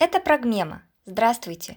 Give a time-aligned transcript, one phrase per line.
[0.00, 0.82] Это Прогмема.
[1.06, 1.76] Здравствуйте!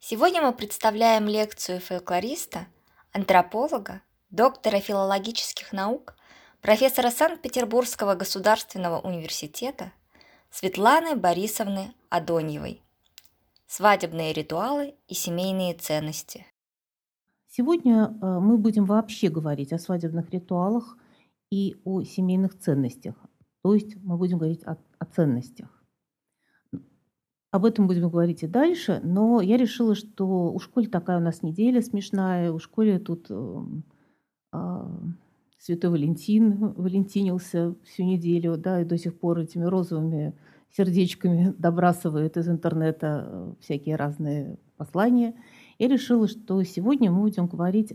[0.00, 2.66] Сегодня мы представляем лекцию фольклориста,
[3.12, 6.14] антрополога, доктора филологических наук,
[6.62, 9.92] профессора Санкт-Петербургского государственного университета
[10.50, 12.80] Светланы Борисовны Адоньевой.
[13.66, 16.46] Свадебные ритуалы и семейные ценности.
[17.48, 20.96] Сегодня э, мы будем вообще говорить о свадебных ритуалах
[21.50, 23.14] и о семейных ценностях.
[23.60, 25.77] То есть мы будем говорить о, о ценностях.
[27.50, 31.42] Об этом будем говорить и дальше, но я решила, что у школы такая у нас
[31.42, 33.60] неделя смешная, у школы тут э,
[34.52, 34.58] э,
[35.58, 40.34] Святой Валентин валентинился всю неделю, да, и до сих пор этими розовыми
[40.70, 45.34] сердечками добрасывает из интернета всякие разные послания.
[45.78, 47.92] Я решила, что сегодня мы будем говорить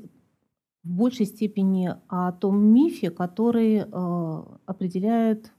[0.84, 5.53] в большей степени о том мифе, который э, определяет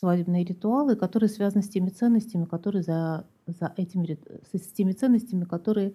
[0.00, 4.18] свадебные ритуалы, которые связаны с теми ценностями, которые за, за этими,
[4.52, 5.94] с теми ценностями, которые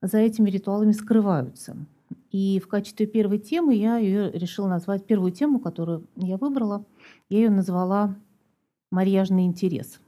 [0.00, 1.76] за этими ритуалами скрываются.
[2.30, 6.86] И в качестве первой темы я ее решила назвать, первую тему, которую я выбрала,
[7.28, 8.16] я ее назвала
[8.92, 10.00] «Марьяжный интерес».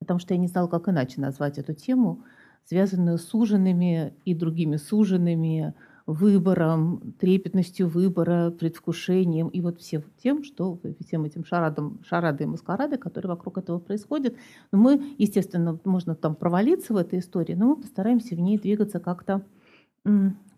[0.00, 2.24] Потому что я не знала, как иначе назвать эту тему,
[2.64, 5.74] связанную с ужинами и другими суженными,
[6.08, 12.96] выбором, трепетностью выбора, предвкушением и вот всем тем, что всем этим шарадом, шарады и маскарады,
[12.96, 14.34] которые вокруг этого происходят.
[14.72, 19.00] Но мы, естественно, можно там провалиться в этой истории, но мы постараемся в ней двигаться
[19.00, 19.44] как-то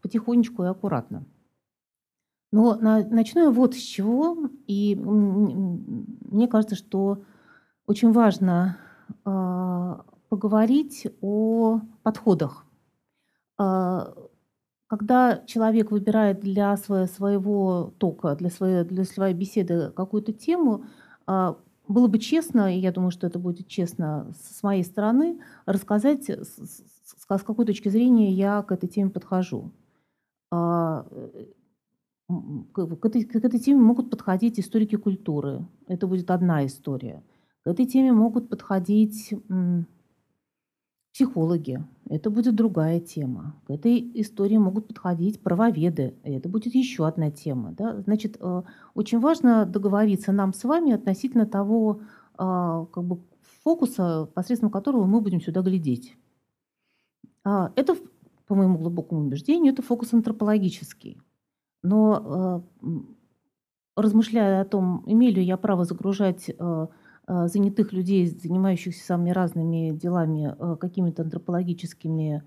[0.03, 1.25] потихонечку и аккуратно.
[2.53, 4.37] Но начну я вот с чего.
[4.69, 7.25] И мне кажется, что
[7.87, 8.79] очень важно
[9.25, 12.64] а, поговорить о подходах
[13.59, 14.14] а,
[14.91, 20.84] когда человек выбирает для своего тока, для своей, для своей беседы какую-то тему,
[21.28, 26.24] а, было бы честно, и я думаю, что это будет честно с моей стороны, рассказать,
[26.24, 29.70] с какой точки зрения я к этой теме подхожу.
[30.50, 31.06] А,
[32.73, 35.68] к этой, к этой теме могут подходить историки культуры.
[35.86, 37.23] Это будет одна история.
[37.62, 39.34] К этой теме могут подходить
[41.13, 41.85] психологи.
[42.09, 43.55] Это будет другая тема.
[43.67, 46.15] К этой истории могут подходить правоведы.
[46.23, 47.73] Это будет еще одна тема.
[47.73, 48.01] Да?
[48.01, 48.63] Значит, э,
[48.95, 52.01] очень важно договориться нам с вами относительно того
[52.37, 53.21] а, как бы,
[53.63, 56.17] фокуса, посредством которого мы будем сюда глядеть.
[57.45, 57.97] А, это,
[58.47, 61.21] по моему глубокому убеждению, это фокус антропологический.
[61.83, 62.89] Но э,
[63.97, 66.87] размышляя о том, имею ли я право загружать э, Э,
[67.48, 72.42] занятых людей, занимающихся самыми разными делами, э, какими-то антропологическими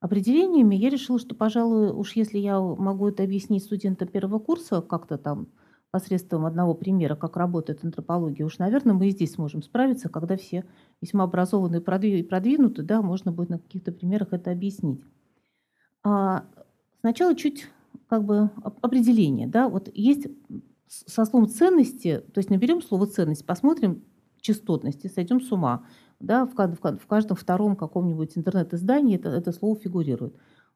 [0.00, 5.18] определениями, я решила, что, пожалуй, уж если я могу это объяснить студентам первого курса как-то
[5.18, 5.48] там
[5.90, 10.64] посредством одного примера, как работает антропология, уж, наверное, мы и здесь сможем справиться, когда все
[11.00, 15.02] весьма образованные и продвинуты, да, можно будет на каких-то примерах это объяснить.
[16.04, 16.44] А
[17.00, 17.66] сначала чуть
[18.08, 18.50] как бы
[18.82, 20.28] определение, да, вот есть
[20.86, 24.04] со словом ценности, то есть наберем слово ценность, посмотрим,
[24.48, 25.84] частотности, сойдем с ума.
[26.20, 30.34] Да, в, в, в каждом втором каком-нибудь интернет-издании это, это слово фигурирует.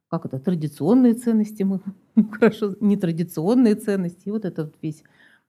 [0.09, 0.38] Как это?
[0.38, 1.81] Традиционные ценности, мы
[2.32, 4.28] хорошо, нетрадиционные ценности.
[4.28, 5.03] И вот этот весь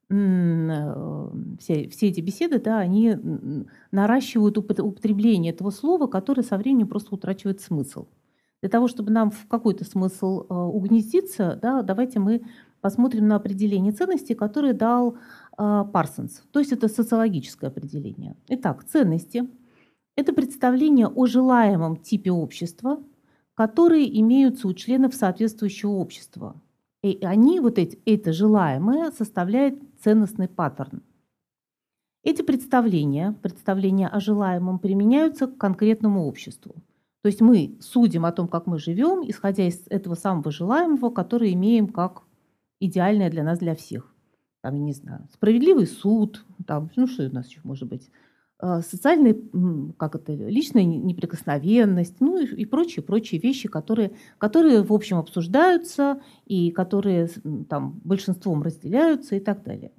[0.10, 1.30] э,
[1.60, 3.18] все, все эти беседы, да, они
[3.92, 8.08] наращивают употребление этого слова, которое со временем просто утрачивает смысл.
[8.62, 12.42] Для того, чтобы нам в какой-то смысл э, угнездиться, да, давайте мы
[12.80, 15.18] посмотрим на определение ценностей, которое дал
[15.58, 16.44] Парсонс.
[16.52, 18.36] То есть это социологическое определение.
[18.48, 19.48] Итак, ценности–
[20.16, 23.04] это представление о желаемом типе общества,
[23.54, 26.60] которые имеются у членов соответствующего общества.
[27.04, 31.04] И они, вот эти, это желаемое, составляет ценностный паттерн.
[32.24, 36.76] Эти представления, представления о желаемом, применяются к конкретному обществу.
[37.22, 41.54] То есть мы судим о том, как мы живем, исходя из этого самого желаемого, которое
[41.54, 42.24] имеем как
[42.80, 44.13] идеальное для нас, для всех
[44.64, 48.10] там, я не знаю, справедливый суд, там, ну что у нас еще может быть,
[48.60, 49.36] а, социальная,
[49.98, 56.22] как это, личная неприкосновенность, ну и, и прочие, прочие вещи, которые, которые, в общем, обсуждаются
[56.46, 57.28] и которые
[57.70, 59.92] там большинством разделяются и так далее.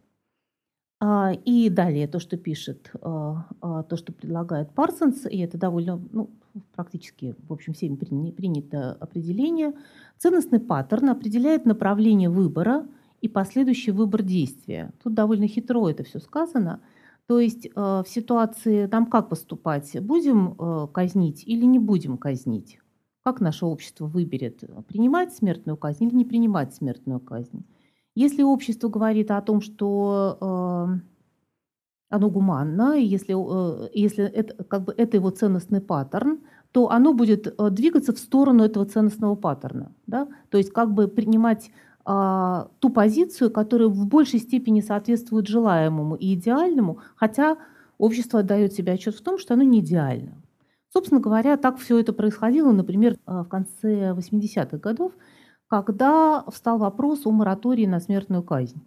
[0.99, 6.31] А, и далее то, что пишет, а, то, что предлагает Парсонс, и это довольно, ну,
[6.75, 9.75] практически, в общем, всеми принято определение,
[10.17, 12.87] ценностный паттерн определяет направление выбора–
[13.25, 14.93] и последующий выбор действия.
[15.03, 16.83] Тут довольно хитро это все сказано.
[17.27, 19.99] То есть э, в ситуации нам как поступать?
[19.99, 22.81] Будем э, казнить или не будем казнить?
[23.23, 24.63] Как наше общество выберет?
[24.89, 27.65] Принимать смертную казнь или не принимать смертную казнь?
[28.15, 31.01] Если общество говорит о том, что э,
[32.11, 36.41] оно гуманно, и если, э, если это, как бы, это его ценностный паттерн,
[36.73, 39.95] то оно будет э, двигаться в сторону этого ценностного паттерна.
[40.07, 40.29] Да?
[40.51, 41.71] То есть как бы принимать
[42.05, 47.57] ту позицию, которая в большей степени соответствует желаемому и идеальному, хотя
[47.97, 50.43] общество отдает себе отчет в том, что оно не идеально.
[50.93, 55.13] Собственно говоря, так все это происходило, например, э, в конце 80-х годов,
[55.67, 58.81] когда встал вопрос о моратории на смертную казнь.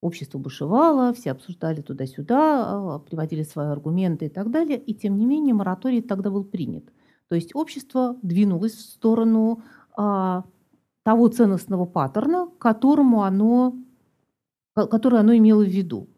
[0.00, 5.26] Общество бушевало, все обсуждали туда-сюда, а, приводили свои аргументы и так далее, и тем не
[5.26, 6.84] менее мораторий тогда был принят.
[7.28, 9.62] То есть общество двинулось в сторону
[9.96, 10.44] а,
[11.04, 13.76] того ценностного паттерна, которому оно,
[14.74, 16.08] который оно имело в виду.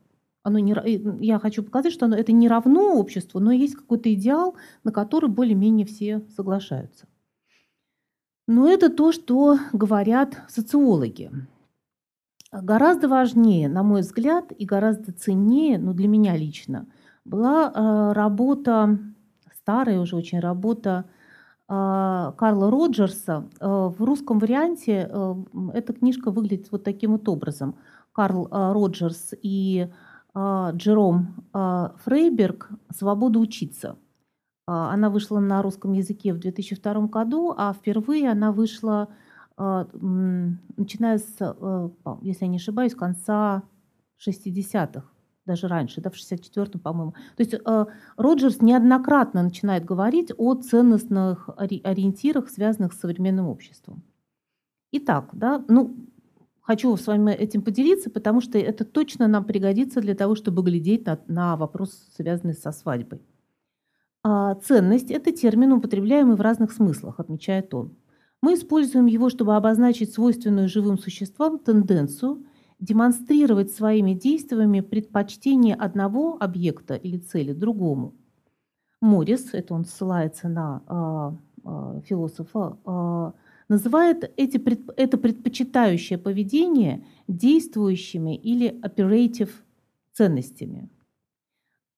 [0.42, 0.74] Оно не,
[1.24, 4.54] я хочу показать, что оно, это не равно обществу, но есть какой-то идеал,
[4.84, 7.06] на который более-менее все соглашаются.
[8.46, 11.32] Но это то, что говорят социологи.
[12.52, 16.86] Гораздо важнее, на мой взгляд, и гораздо ценнее, ну для меня лично,
[17.24, 19.00] была э, работа,
[19.52, 21.06] старая уже очень работа
[21.68, 23.48] Карла Роджерса.
[23.60, 25.34] Э, в русском варианте э,
[25.74, 27.76] эта книжка выглядит вот таким вот образом.
[28.12, 29.92] Карл Роджерс и
[30.34, 33.98] Джером Фрейберг «Свобода учиться».
[34.66, 39.08] Она вышла на русском языке в 2002 году, а впервые она вышла,
[39.58, 41.56] начиная с,
[42.22, 43.62] если я не ошибаюсь, конца
[44.19, 45.06] 60-х
[45.46, 47.12] даже раньше, да, в 64-м, по-моему.
[47.37, 54.02] То есть э, Роджерс неоднократно начинает говорить о ценностных ориентирах, связанных с современным обществом.
[54.93, 55.96] Итак, да, ну,
[56.60, 61.06] хочу с вами этим поделиться, потому что это точно нам пригодится для того, чтобы глядеть
[61.06, 63.22] на, на вопрос, связанный со свадьбой.
[64.22, 67.96] А ценность– это термин, употребляемый в разных смыслах, отмечает он.
[68.43, 72.44] Мы используем его, чтобы обозначить свойственную живым существам тенденцию–
[72.78, 78.14] демонстрировать своими действиями предпочтение одного объекта или цели другому.
[79.00, 83.32] Морис, это он ссылается на э, э, философа, э,
[83.69, 89.50] называет эти, пред, это предпочитающее поведение действующими или operative
[90.12, 90.88] ценностями.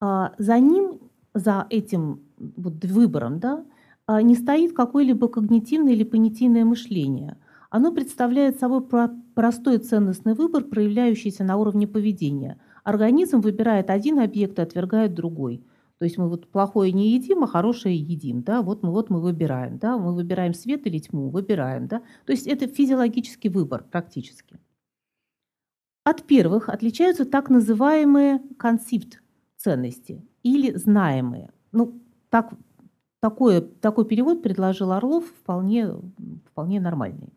[0.01, 0.99] А за ним,
[1.33, 3.65] за этим вот выбором, да,
[4.07, 7.37] не стоит какое-либо когнитивное или понятийное мышление–
[7.69, 8.83] оно представляет собой
[9.35, 12.59] простой ценностный выбор, проявляющийся на уровне поведения.
[12.83, 15.63] Организм выбирает один объект и отвергает другой.
[15.99, 18.41] То есть мы вот плохое не едим, а хорошее едим.
[18.41, 18.61] Да?
[18.61, 19.77] Вот, мы, вот мы выбираем.
[19.77, 19.97] Да?
[19.97, 21.87] Мы выбираем свет или тьму, выбираем.
[21.87, 22.01] Да?
[22.25, 24.59] То есть это физиологический выбор практически.
[26.05, 29.21] От первых отличаются так называемые концепт
[29.57, 31.51] ценности или знаемые.
[31.71, 32.53] Ну, так,
[33.19, 35.93] такой, такой перевод предложил Орлов, вполне,
[36.49, 37.33] вполне нормальный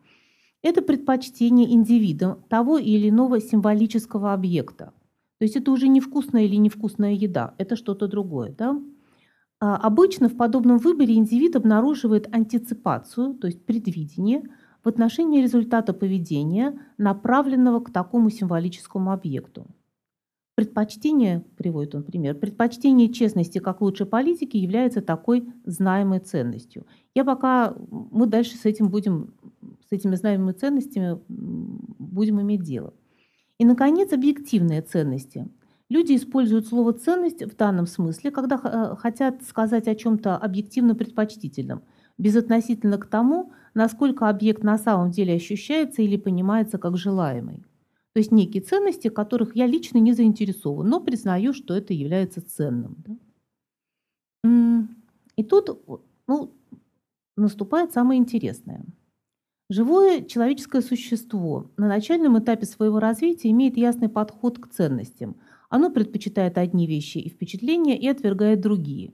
[0.63, 4.93] это предпочтение индивида того или иного символического объекта.
[5.39, 8.55] То есть это уже не вкусная или невкусная еда, это что-то другое.
[8.57, 8.81] Да?
[9.59, 14.43] А обычно в подобном выборе индивид обнаруживает антиципацию, то есть предвидение,
[14.83, 19.67] в отношении результата поведения, направленного к такому символическому объекту.
[20.55, 26.85] Предпочтение, приводит он пример, предпочтение честности как лучшей политики является такой знаемой ценностью.
[27.15, 29.33] Я пока, мы дальше с этим будем
[29.91, 32.93] этими знаемыми ценностями будем иметь дело.
[33.57, 35.47] И, наконец, объективные ценности.
[35.89, 41.83] Люди используют слово «ценность» в данном смысле, когда э, хотят сказать о чем-то объективно предпочтительном,
[42.17, 47.63] безотносительно к тому, насколько объект на самом деле ощущается или понимается как желаемый.
[48.13, 53.03] То есть некие ценности, которых я лично не заинтересован, но признаю, что это является ценным.
[55.35, 55.79] И тут
[56.27, 56.53] ну,
[57.35, 58.83] наступает самое интересное–
[59.73, 65.35] Живое человеческое существо на начальном этапе своего развития имеет ясный подход к ценностям.
[65.67, 69.13] Оно предпочитает одни вещи и впечатления и отвергает другие.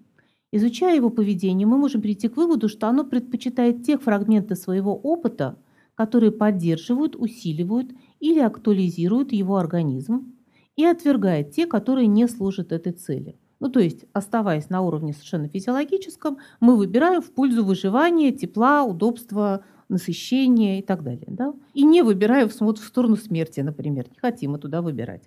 [0.51, 5.57] Изучая его поведение, мы можем прийти к выводу, что оно предпочитает те фрагменты своего опыта,
[5.95, 10.33] которые поддерживают, усиливают или актуализируют его организм,
[10.75, 13.39] и отвергает те, которые не служат этой цели.
[13.61, 19.63] Ну, то есть, оставаясь на уровне совершенно физиологическом, мы выбираем в пользу выживания, тепла, удобства,
[19.89, 21.27] насыщение и так далее.
[21.27, 21.53] Да?
[21.73, 24.07] И не выбирая вот в сторону смерти, например.
[24.09, 25.23] Не хотим мы туда выбирать.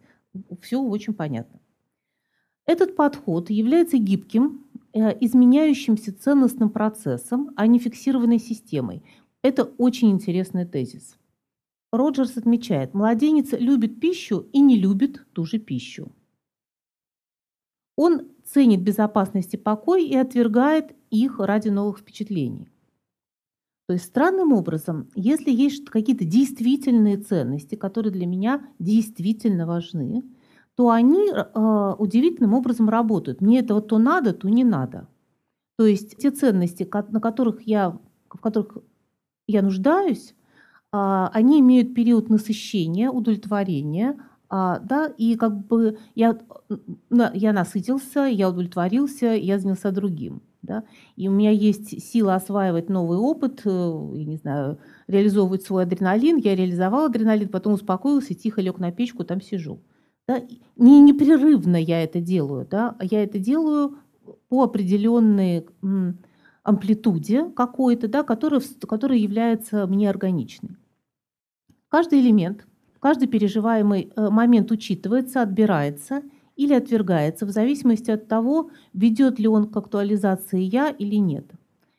[0.60, 1.60] Все очень понятно.
[2.64, 9.02] Этот подход является гибким, э, изменяющимся ценностным процессом, а не фиксированной системой.
[9.42, 11.18] Это очень интересный тезис.
[11.92, 16.10] Роджерс отмечает, младенец любит пищу и не любит ту же пищу.
[17.96, 22.71] Он ценит безопасность и покой и отвергает их ради новых впечатлений.
[23.92, 30.22] То есть странным образом, если есть какие-то действительные ценности, которые для меня действительно важны,
[30.76, 33.42] то они э, удивительным образом работают.
[33.42, 35.08] Мне этого то надо, то не надо.
[35.76, 37.98] То есть те ценности, на которых я,
[38.30, 38.78] в которых
[39.46, 40.34] я нуждаюсь,
[40.90, 44.18] а, они имеют период насыщения, удовлетворения,
[44.48, 46.38] а, да, и как бы я,
[47.10, 50.40] я насытился, я удовлетворился, я занялся другим.
[50.62, 50.84] Да?
[51.16, 53.68] И у меня есть сила осваивать новый опыт, э,
[54.14, 54.78] я не знаю,
[55.08, 56.36] реализовывать свой адреналин.
[56.36, 59.80] Я реализовал адреналин, потом успокоился, тихо лег на печку, там сижу.
[60.28, 60.40] Да?
[60.76, 62.96] Не непрерывно я это делаю, да?
[63.00, 63.98] я это делаю
[64.48, 65.66] по определенной
[66.62, 70.76] амплитуде какой-то, да, которая, которая является мне органичной.
[71.88, 72.66] Каждый элемент,
[73.00, 76.22] каждый переживаемый э, момент учитывается, отбирается
[76.56, 81.46] или отвергается в зависимости от того, ведет ли он к актуализации «я» или нет.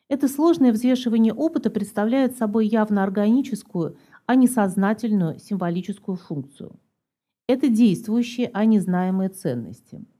[0.09, 6.79] Это сложное взвешивание опыта представляет собой явно органическую, а не сознательную символическую функцию.
[7.47, 10.05] Это действующие, а не знаемые ценности–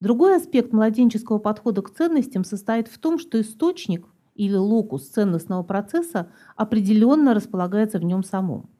[0.00, 6.32] Другой аспект младенческого подхода к ценностям состоит в том, что источник или локус ценностного процесса
[6.56, 8.70] определенно располагается в нем самом.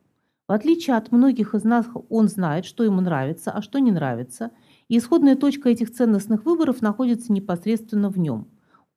[0.50, 4.50] В отличие от многих из нас, он знает, что ему нравится, а что не нравится,
[4.88, 8.48] и исходная точка этих ценностных выборов находится непосредственно в нем.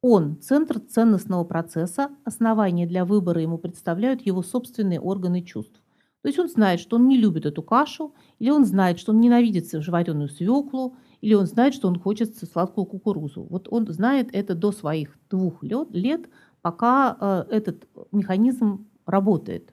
[0.02, 5.80] Он– центр ценностного процесса, основания для выбора ему представляют его собственные органы чувств.
[6.24, 9.20] То есть он знает, что он не любит эту кашу, или он знает, что он
[9.20, 13.46] ненавидит вареную свеклу, или он знает, что он хочет сладкую кукурузу.
[13.48, 16.28] Вот он знает это до своих двух лет,
[16.64, 19.72] пока э, этот механизм работает.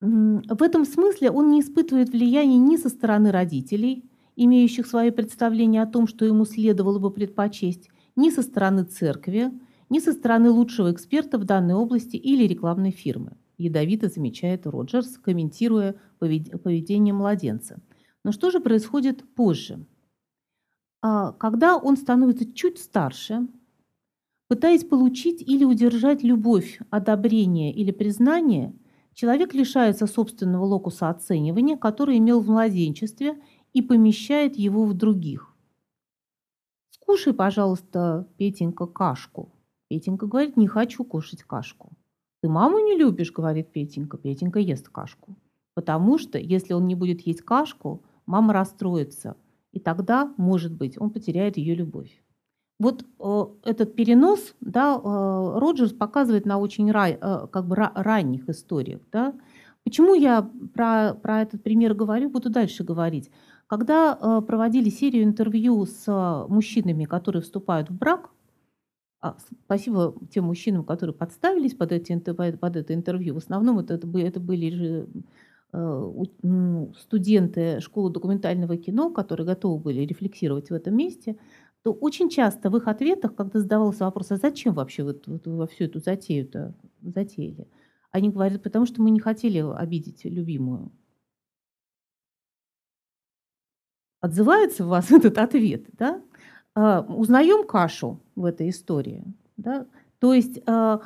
[0.00, 5.86] В этом смысле он не испытывает влияния ни со стороны родителей, имеющих свои представления о
[5.86, 9.52] том, что ему следовало бы предпочесть, ни со стороны церкви,
[9.88, 15.94] ни со стороны лучшего эксперта в данной области или рекламной фирмы, ядовито замечает Роджерс, комментируя
[16.18, 17.80] поведение младенца–
[18.26, 19.86] но что же происходит позже?
[21.00, 23.46] А, когда он становится чуть старше,
[24.48, 28.74] пытаясь получить или удержать любовь, одобрение или признание,
[29.16, 33.40] человек лишается собственного локуса оценивания, который имел в младенчестве,
[33.72, 35.54] и помещает его в других.
[36.90, 39.52] «Скушай, пожалуйста, Петенька, кашку».
[39.88, 41.92] Петенька говорит, не хочу кушать кашку.
[42.42, 44.18] «Ты маму не любишь?»– говорит Петенька.
[44.18, 45.36] Петенька ест кашку.
[45.74, 49.36] Потому что, если он не будет есть кашку, мама расстроится,
[49.72, 52.22] и тогда, может быть, он потеряет ее любовь.
[52.78, 57.90] Вот э, этот перенос, да, э, Роджерс показывает на очень ра, э, как бы ра,
[57.94, 59.34] ранних историях, да.
[59.82, 63.30] Почему я про, про этот пример говорю, буду дальше говорить.
[63.68, 68.30] Когда проводили серию интервью с мужчинами, которые вступают в брак,
[69.20, 73.34] а, спасибо тем мужчинам, которые подставились под, эти, под это интервью.
[73.34, 75.08] В основном это, это были же
[76.98, 81.36] студенты школы документального кино, которые готовы были рефлексировать в этом месте,
[81.86, 85.68] то очень часто в их ответах, когда задавался вопрос, а зачем вообще вы, вот, во
[85.68, 87.68] всю эту затею-то затеяли,
[88.10, 90.90] они говорят, потому что мы не хотели обидеть любимую.
[94.20, 96.20] Отзывается в вас этот ответ, да?
[96.74, 99.22] А, узнаем кашу в этой истории,
[99.56, 99.86] да?
[100.18, 101.02] То есть а,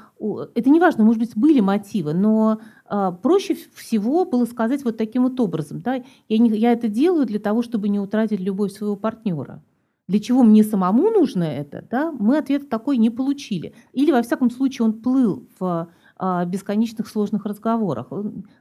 [0.55, 5.25] это не важно, может быть, были мотивы, но а, проще всего было сказать вот таким
[5.25, 5.81] вот образом.
[5.83, 9.63] Да, я, не, я это делаю для того, чтобы не утратить любовь своего партнера.
[10.11, 13.75] Для чего мне самому нужно это, да, мы ответ такой не получили.
[13.93, 18.09] Или, во всяком случае, он плыл в а, бесконечных сложных разговорах,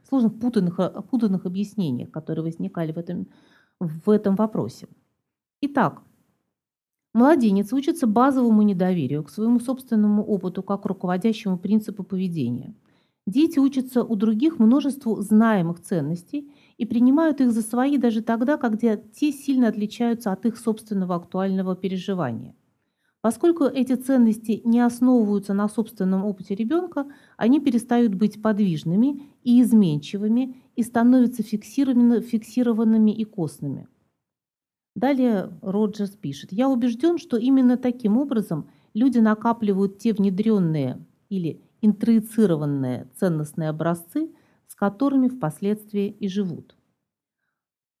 [0.08, 0.78] сложных путанных,
[1.10, 3.26] путанных объяснениях, которые возникали в этом,
[3.80, 4.86] в этом вопросе.
[5.60, 6.02] Итак,
[7.14, 12.76] Младенец учится базовому недоверию к своему собственному опыту как руководящему принципу поведения.
[13.26, 18.96] Дети учатся у других множеству знаемых ценностей и принимают их за свои даже тогда, когда
[18.96, 22.54] те сильно отличаются от их собственного актуального переживания.
[23.20, 27.06] Поскольку эти ценности не основываются на собственном опыте ребенка,
[27.36, 33.86] они перестают быть подвижными и изменчивыми и становятся фиксированными и костными–
[34.96, 43.08] Далее Роджерс пишет, «Я убежден, что именно таким образом люди накапливают те внедренные или интроицированные
[43.16, 44.30] ценностные образцы,
[44.80, 46.74] которыми впоследствии и живут».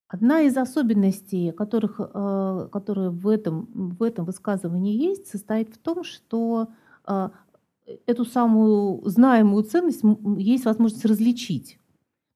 [0.08, 3.68] Одна из особенностей, которых, э, которые в этом,
[3.98, 6.68] в этом высказывании есть, состоит в том, что
[7.06, 7.28] э,
[8.06, 10.02] эту самую знаемую ценность
[10.38, 11.78] есть возможность различить.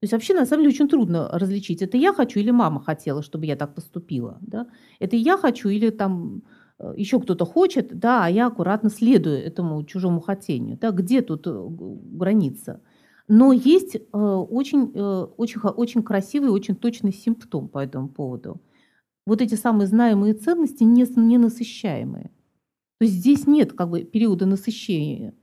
[0.01, 3.23] То есть вообще на самом деле очень трудно различить, это я хочу или мама хотела,
[3.23, 4.39] чтобы я так поступила.
[4.41, 4.67] Да?
[5.01, 6.43] Это я хочу или там
[6.79, 10.79] э, еще кто-то хочет, да, а я аккуратно следую этому чужому хотению.
[10.81, 10.93] Да?
[10.93, 12.81] Где тут граница?
[13.29, 18.61] Но есть, э, очень, э, очень очень красивый, очень точный симптом по этому поводу.
[19.27, 22.31] Вот эти самые знаемые ценности нес ненасыщаемые.
[23.01, 25.35] То есть здесь нет как бы периода насыщения.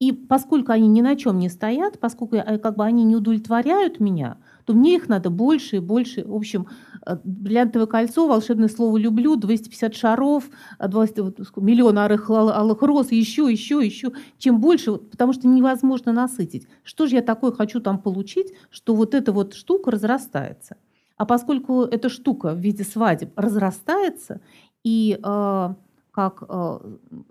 [0.00, 4.00] И поскольку они ни на чем не стоят, поскольку, э, как бы они не удовлетворяют
[4.00, 6.22] меня, то мне их надо больше и больше.
[6.26, 6.66] В общем,
[7.06, 13.50] э, бриллиантовое кольцо, волшебное слово «люблю», 250 шаров, 20, вот, миллион алых, алых роз, еще,
[13.50, 14.12] еще, еще.
[14.36, 16.68] Чем больше, потому что невозможно насытить.
[16.82, 20.76] Что же я такое хочу там получить, что вот эта вот штука разрастается.
[21.16, 24.42] А поскольку эта штука в виде свадеб разрастается,
[24.84, 25.74] и э,
[26.10, 26.78] как э,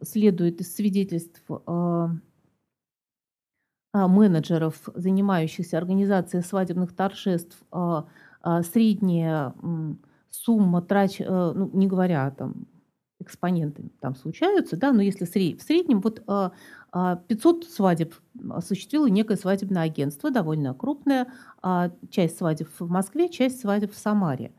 [0.02, 2.08] следует из свидетельств э,
[4.06, 8.06] менеджеров, занимающихся организацией свадебных торжеств, а,
[8.42, 9.54] а, средняя
[10.30, 12.68] сумма трач, ну, не говоря там
[13.20, 16.22] экспоненты там случаются, да, но если в среднем вот
[17.28, 18.14] 500 свадеб
[18.50, 21.28] осуществило некое свадебное агентство, довольно крупное,
[22.12, 24.52] часть свадеб в Москве, часть свадеб в Самаре.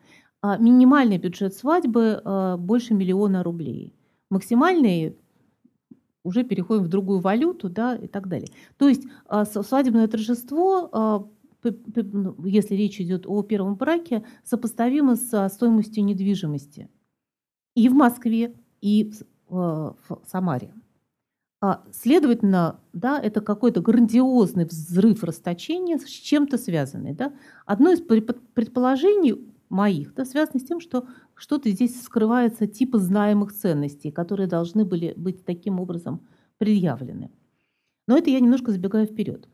[0.43, 3.95] Минимальный бюджет свадьбы больше миллиона рублей.
[4.29, 5.17] Максимальный
[6.29, 8.49] уже переходим в другую валюту, да, и так далее.
[8.77, 11.27] То есть а, свадебное торжество, а,
[11.65, 16.89] ну, если речь идет о первом браке, сопоставимо со стоимостью недвижимости
[17.75, 19.13] и в Москве, и
[19.49, 20.73] в Самаре.
[21.61, 27.15] А, следовательно, да, это какой-то грандиозный взрыв расточения с чем-то связанный.
[27.15, 27.33] Да.
[27.67, 31.07] Одно из предположений моих да, связано с тем, что
[31.39, 36.27] что-то здесь скрывается типа знаемых ценностей, которые должны были быть таким образом
[36.59, 37.31] предъявлены.
[38.09, 39.49] Но это я немножко забегаю вперед.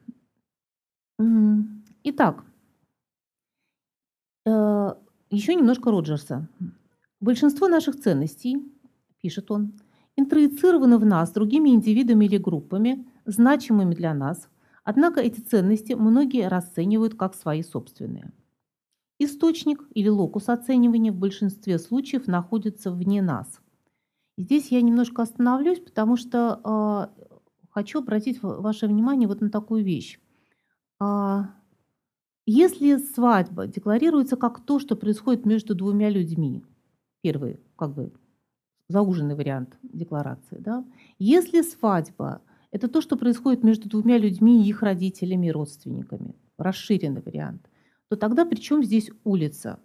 [2.05, 2.45] Итак,
[4.47, 4.95] э,
[5.31, 6.49] еще немножко Роджерса.
[7.21, 8.57] Большинство наших ценностей,
[9.21, 9.75] пишет он,
[10.17, 14.49] интроицированы в нас другими индивидами или группами, значимыми для нас,
[14.85, 18.33] однако эти ценности многие расценивают как свои собственные–
[19.19, 23.61] Источник или локус оценивания в большинстве случаев находится вне нас.
[24.37, 27.25] И здесь я немножко остановлюсь, потому что э,
[27.71, 30.19] хочу обратить ваше внимание вот на такую вещь.
[30.99, 31.55] А,
[32.45, 36.65] если свадьба декларируется как то, что происходит между двумя людьми,
[37.23, 38.13] первый как бы
[38.89, 40.85] зауженный вариант декларации, да,
[41.21, 47.23] если свадьба– это то, что происходит между двумя людьми и их родителями и родственниками, расширенный
[47.23, 47.71] вариант–
[48.09, 49.79] то тогда при чем здесь улица?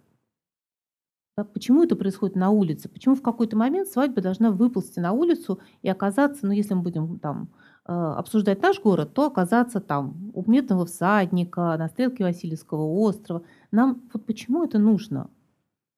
[1.44, 2.88] Почему это происходит на улице?
[2.88, 7.18] Почему в какой-то момент свадьба должна выползти на улицу и оказаться, ну если мы будем
[7.18, 7.48] там
[7.86, 13.42] э, обсуждать наш город, то оказаться там у медного всадника, на стрелке Васильевского острова.
[13.70, 15.30] Нам вот почему это нужно?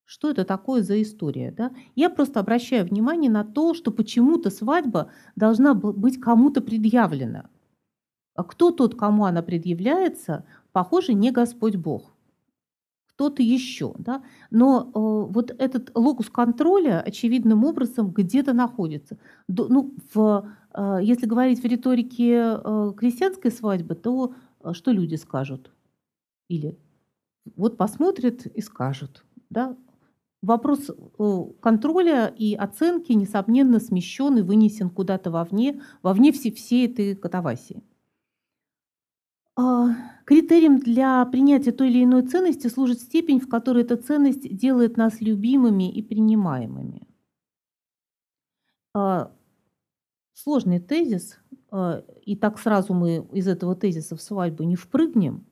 [0.04, 1.52] Что это такое за история?
[1.52, 1.72] Да?
[1.94, 7.48] Я просто обращаю внимание на то, что почему-то свадьба должна быть кому-то предъявлена.
[8.34, 12.12] А кто тот, кому она предъявляется, похоже, не Господь Бог
[13.22, 13.94] кто-то еще.
[13.98, 14.22] Да?
[14.50, 19.18] Но э, вот этот локус контроля очевидным образом где-то находится.
[19.48, 25.14] До, ну, в, э, если говорить в риторике э, крестьянской свадьбы, то э, что люди
[25.14, 25.70] скажут?
[26.48, 26.78] Или
[27.56, 29.24] вот посмотрят и скажут.
[29.50, 29.76] Да?
[30.42, 37.14] Вопрос э, контроля и оценки, несомненно, смещен и вынесен куда-то вовне, вовне всей, всей этой
[37.14, 37.82] катавасии.
[39.62, 39.94] А,
[40.24, 45.20] критерием для принятия той или иной ценности служит степень, в которой эта ценность делает нас
[45.20, 47.06] любимыми и принимаемыми.
[48.94, 49.32] А,
[50.32, 51.38] сложный тезис,
[51.70, 55.46] а, и так сразу мы из этого тезиса в свадьбу не впрыгнем,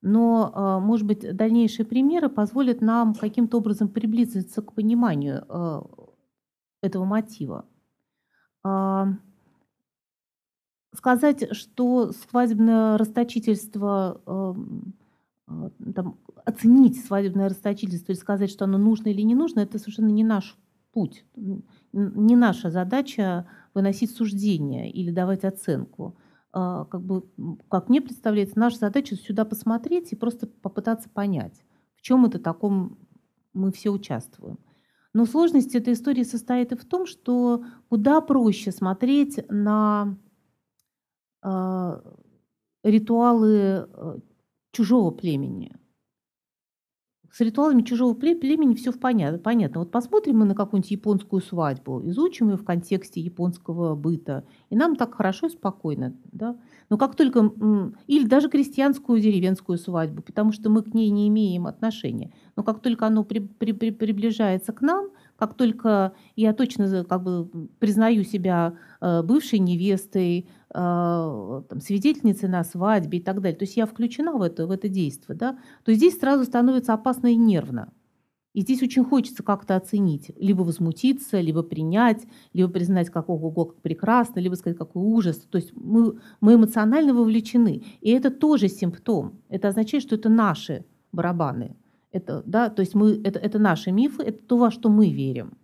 [0.00, 5.46] но, может быть, дальнейшие примеры позволят нам каким-то образом приблизиться к пониманию
[6.82, 7.64] этого мотива
[10.96, 14.94] сказать, что свадебное расточительство, эм,
[15.48, 20.08] э, там, оценить свадебное расточительство и сказать, что оно нужно или не нужно, это совершенно
[20.10, 20.56] не наш
[20.92, 21.24] путь.
[21.92, 26.16] Не наша задача выносить суждения или давать оценку.
[26.52, 27.24] А, как, бы,
[27.68, 31.64] как мне представляется, наша задача сюда посмотреть и просто попытаться понять,
[31.96, 32.96] в чем это таком
[33.52, 34.58] мы все участвуем.
[35.12, 40.16] Но сложность этой истории состоит и в том, что куда проще смотреть на
[42.82, 44.18] ритуалы э,
[44.72, 45.72] чужого племени.
[47.34, 49.40] С ритуалами чужого племени все понятно.
[49.40, 49.80] понятно.
[49.80, 54.94] Вот посмотрим мы на какую-нибудь японскую свадьбу, изучим ее в контексте японского быта, и нам
[54.94, 56.16] так хорошо и спокойно.
[56.30, 56.56] Да?
[56.90, 57.52] Но как только...
[58.06, 62.32] Или даже крестьянскую деревенскую свадьбу, потому что мы к ней не имеем отношения.
[62.54, 67.22] Но как только оно при, при, при, приближается к нам, как только я точно как
[67.22, 73.64] бы признаю себя э, бывшей невестой, э, там, свидетельницей на свадьбе и так далее, то
[73.64, 77.36] есть я включена в это, в это действие, да, то здесь сразу становится опасно и
[77.36, 77.92] нервно.
[78.54, 83.82] И здесь очень хочется как-то оценить, либо возмутиться, либо принять, либо признать как ого, как
[83.82, 85.38] прекрасно, либо сказать, какой ужас.
[85.50, 87.82] То есть мы, мы эмоционально вовлечены.
[88.00, 89.40] И это тоже симптом.
[89.48, 91.76] Это означает, что это наши барабаны.
[92.14, 95.58] Это, да, то есть мы, это, это наши мифы, это то, во что мы верим.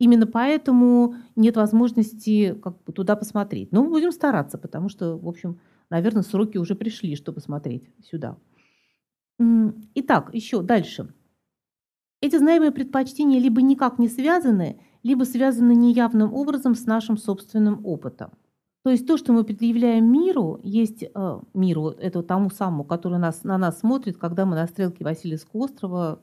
[0.00, 3.70] Именно поэтому нет возможности как бы туда посмотреть.
[3.70, 8.36] Но мы будем стараться, потому что, в общем, наверное, сроки уже пришли, чтобы смотреть сюда.
[9.94, 11.14] Итак, еще дальше.
[12.20, 18.32] Эти знаемые предпочтения либо никак не связаны, либо связаны неявным образом с нашим собственным опытом.
[18.88, 23.44] То есть то, что мы предъявляем миру, есть э, миру, это тому самому, который нас,
[23.44, 26.22] на нас смотрит, когда мы на стрелке Васильевского острова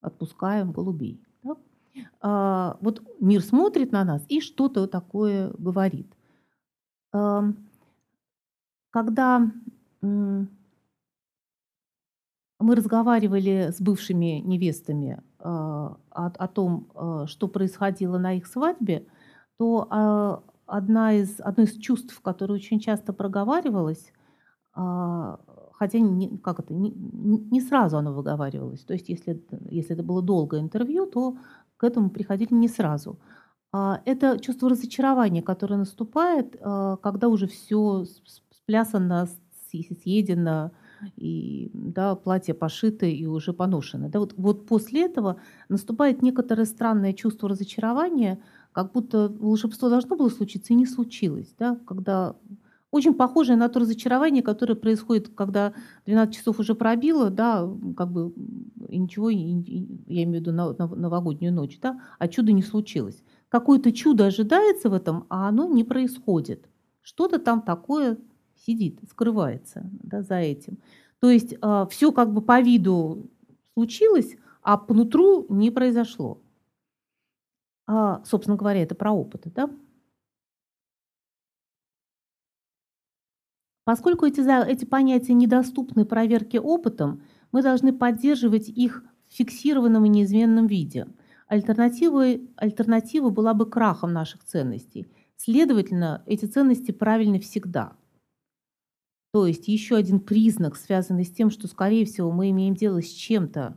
[0.00, 1.20] отпускаем голубей.
[1.42, 1.56] Да?
[2.20, 6.06] А, вот мир смотрит на нас и что-то такое говорит.
[7.12, 7.46] А,
[8.90, 9.50] когда
[10.02, 10.46] мы
[12.60, 19.04] разговаривали с бывшими невестами э, о, о том, э, что происходило на их свадьбе,
[19.58, 24.12] то э, одна из, одно из чувств, которое очень часто проговаривалось,
[24.76, 25.36] э,
[25.72, 28.84] хотя не, как это, не, не сразу оно выговаривалось.
[28.84, 31.36] То есть если, если это было долгое интервью, то
[31.76, 33.18] к этому приходили не сразу.
[33.72, 36.56] Это чувство разочарования, которое наступает,
[37.02, 38.06] когда уже все
[38.50, 39.28] сплясано,
[39.70, 40.70] съедено,
[41.16, 44.08] и да, платье пошито и уже поношено.
[44.08, 45.36] Да, вот, вот после этого
[45.68, 48.42] наступает некоторое странное чувство разочарования,
[48.76, 51.54] как будто волшебство должно было случиться и не случилось.
[51.58, 52.36] Да, когда
[52.90, 55.72] очень похожее на то разочарование, которое происходит, когда
[56.04, 58.34] 12 часов уже пробило, да, как бы
[58.90, 62.52] и ничего, и, и, я имею в виду на, на новогоднюю ночь, да, а чудо
[62.52, 63.24] не случилось.
[63.48, 66.68] Какое-то чудо ожидается в этом, а оно не происходит.
[67.00, 68.18] Что-то там такое
[68.66, 70.76] сидит, скрывается да, за этим.
[71.20, 73.30] То есть э, а, все как бы по виду
[73.72, 76.42] случилось, а по нутру не произошло.
[77.86, 79.42] А, собственно говоря, это про опыт.
[79.54, 79.70] Да?
[83.84, 87.22] Поскольку эти, эти понятия недоступны проверке опытом,
[87.52, 91.06] мы должны поддерживать их в фиксированном и неизменном виде.
[91.46, 95.06] Альтернативой, альтернатива была бы крахом наших ценностей.
[95.36, 97.92] Следовательно, эти ценности правильны всегда–
[99.36, 103.10] то есть еще один признак, связанный с тем, что, скорее всего, мы имеем дело с
[103.10, 103.76] чем-то,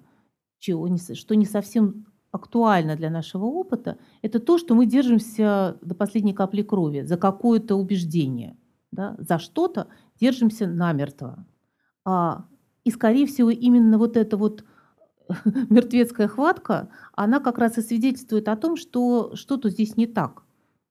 [0.57, 6.61] что не совсем актуально для нашего опыта, это то, что мы держимся до последней капли
[6.61, 8.57] крови за какое-то убеждение,
[8.91, 9.87] да, за что-то
[10.19, 11.45] держимся намертво.
[12.05, 12.45] А,
[12.83, 14.63] и, скорее всего, именно вот эта вот
[15.69, 20.43] мертвецкая хватка, она как раз и свидетельствует о том, что что-то здесь не так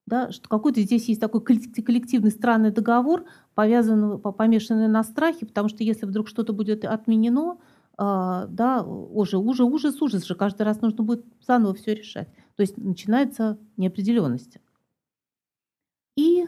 [0.08, 3.24] да, что какой-то здесь есть такой коллективный странный договор,
[3.54, 7.58] повязанный, помешанный на страхе, потому что если вдруг что-то будет отменено,
[7.98, 12.28] а, да, уже, уже ужас, ужас же, каждый раз нужно будет заново все решать.
[12.56, 14.58] То есть начинается неопределенность.
[16.16, 16.46] И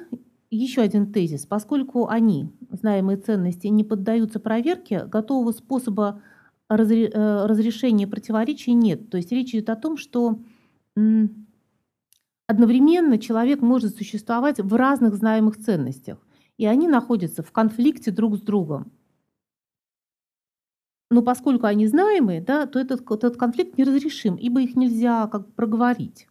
[0.51, 1.47] еще один тезис.
[1.47, 6.23] Поскольку они, знаемые ценности, не поддаются проверке, готового способа
[6.69, 9.11] э, разрешения противоречий нет.
[9.11, 10.41] То есть речь идет о том, что
[12.51, 16.19] Одновременно человек может существовать в разных знаемых ценностях,
[16.59, 18.91] и они находятся в конфликте друг с другом.
[21.11, 25.53] Но поскольку они знаемые, да, то этот, этот конфликт неразрешим, ибо их нельзя как бы
[25.53, 26.29] проговорить.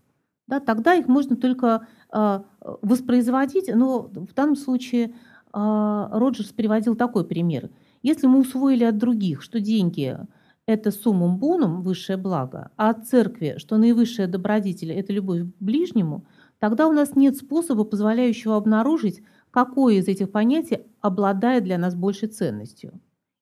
[0.47, 2.39] Да, тогда их можно только э,
[2.81, 5.11] воспроизводить, но в данном случае э,
[5.53, 7.69] Роджерс приводил такой пример.
[8.01, 10.17] Если мы усвоили от других, что деньги
[10.65, 16.25] это суммум бонум, высшее благо, а от церкви, что наивысшая добродетель– это любовь к ближнему,
[16.57, 22.29] тогда у нас нет способа, позволяющего обнаружить, какое из этих понятий обладает для нас большей
[22.29, 22.99] ценностью.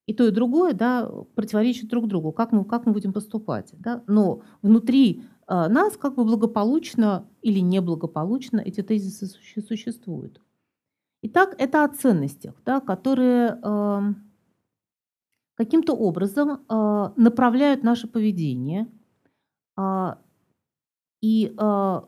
[0.08, 3.74] И то, и другое да, противоречит друг другу, как мы, как мы будем поступать.
[3.74, 4.04] Да?
[4.08, 10.42] Но внутри э, нас как бы благополучно или неблагополучно эти тезисы существуют.
[11.24, 14.00] Итак, это о ценностях, да, которые э,
[15.56, 18.88] каким-то образом э, направляют наше поведение.
[19.78, 20.16] Э,
[21.22, 22.02] и э,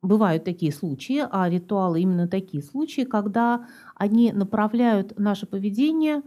[0.00, 6.22] бывают такие случаи, а ритуалы именно такие случаи, когда они направляют наше поведение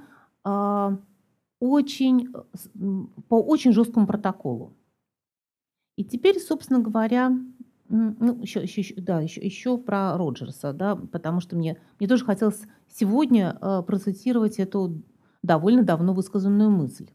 [1.59, 2.33] очень,
[3.29, 4.73] по очень жесткому протоколу.
[5.97, 7.31] И теперь, собственно говоря,
[7.89, 12.61] ну, еще, еще, да, еще, еще про Роджерса, да, потому что мне, мне тоже хотелось
[12.89, 15.01] сегодня э, процитировать эту
[15.41, 17.09] довольно давно высказанную мысль.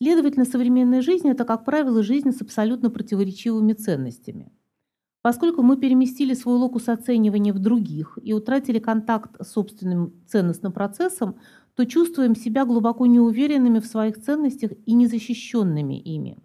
[0.00, 4.52] Следовательно, современная жизнь– это, как правило, жизнь с абсолютно противоречивыми ценностями.
[5.22, 11.36] Поскольку мы переместили свой локус оценивания в других и утратили контакт с собственным ценностным процессом,
[11.74, 16.38] то чувствуем себя глубоко неуверенными в своих ценностях и незащищенными ими.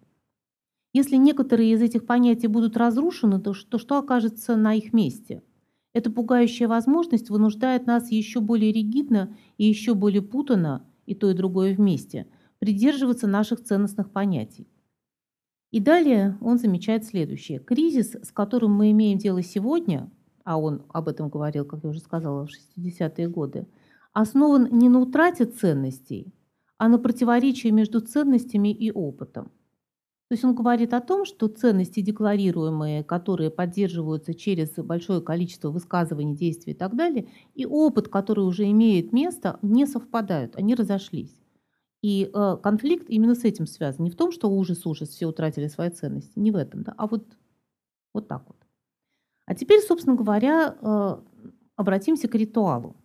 [0.92, 5.42] Если некоторые из этих понятий будут разрушены, то что, что окажется на их месте?
[5.92, 11.34] Эта пугающая возможность вынуждает нас еще более ригидно и еще более путанно, и то и
[11.34, 12.26] другое вместе,
[12.58, 14.68] придерживаться наших ценностных понятий.
[15.70, 17.58] И далее он замечает следующее.
[17.58, 20.10] Кризис, с которым мы имеем дело сегодня,
[20.44, 23.66] а он об этом говорил, как я уже сказала, в 60-е годы,
[24.12, 26.34] основан не на утрате ценностей,
[26.76, 29.50] а на противоречии между ценностями и опытом.
[30.28, 36.36] То есть он говорит о том, что ценности декларируемые, которые поддерживаются через большое количество высказываний,
[36.36, 41.34] действий и так далее, и опыт, который уже имеет место, не совпадают, они разошлись.
[42.02, 44.04] И э, конфликт именно с этим связан.
[44.04, 47.06] Не в том, что ужас, ужас, все утратили свои ценности, не в этом, да, а
[47.06, 47.24] вот,
[48.12, 48.56] вот так вот.
[49.46, 51.16] А теперь, собственно говоря, э,
[51.76, 52.96] обратимся к ритуалу.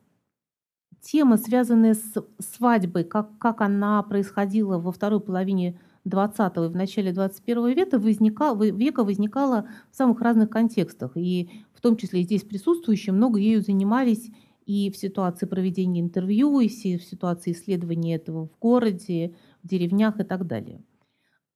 [1.04, 7.12] Тема, связанная с свадьбой, как, как она происходила во второй половине 20 и в начале
[7.12, 11.12] 21 века, возникала, века возникала в самых разных контекстах.
[11.16, 14.32] И в том числе здесь присутствующие много ею занимались
[14.66, 20.24] и в ситуации проведения интервью, и в ситуации исследования этого в городе, в деревнях и
[20.24, 20.82] так далее.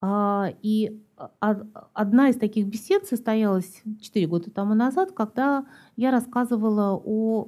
[0.02, 1.02] А, и
[1.40, 7.48] одна из таких бесед состоялась 4 года тому назад, когда я рассказывала о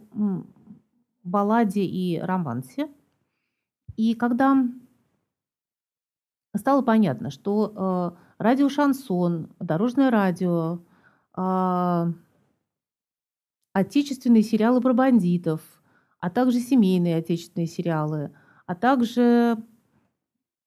[1.23, 2.89] балладе и романсе.
[3.95, 4.57] И когда
[6.55, 10.79] стало понятно, что э, радио «Шансон», дорожное радио,
[11.37, 12.13] э,
[13.73, 15.61] отечественные сериалы про бандитов,
[16.19, 18.31] а также семейные отечественные сериалы,
[18.65, 19.57] а также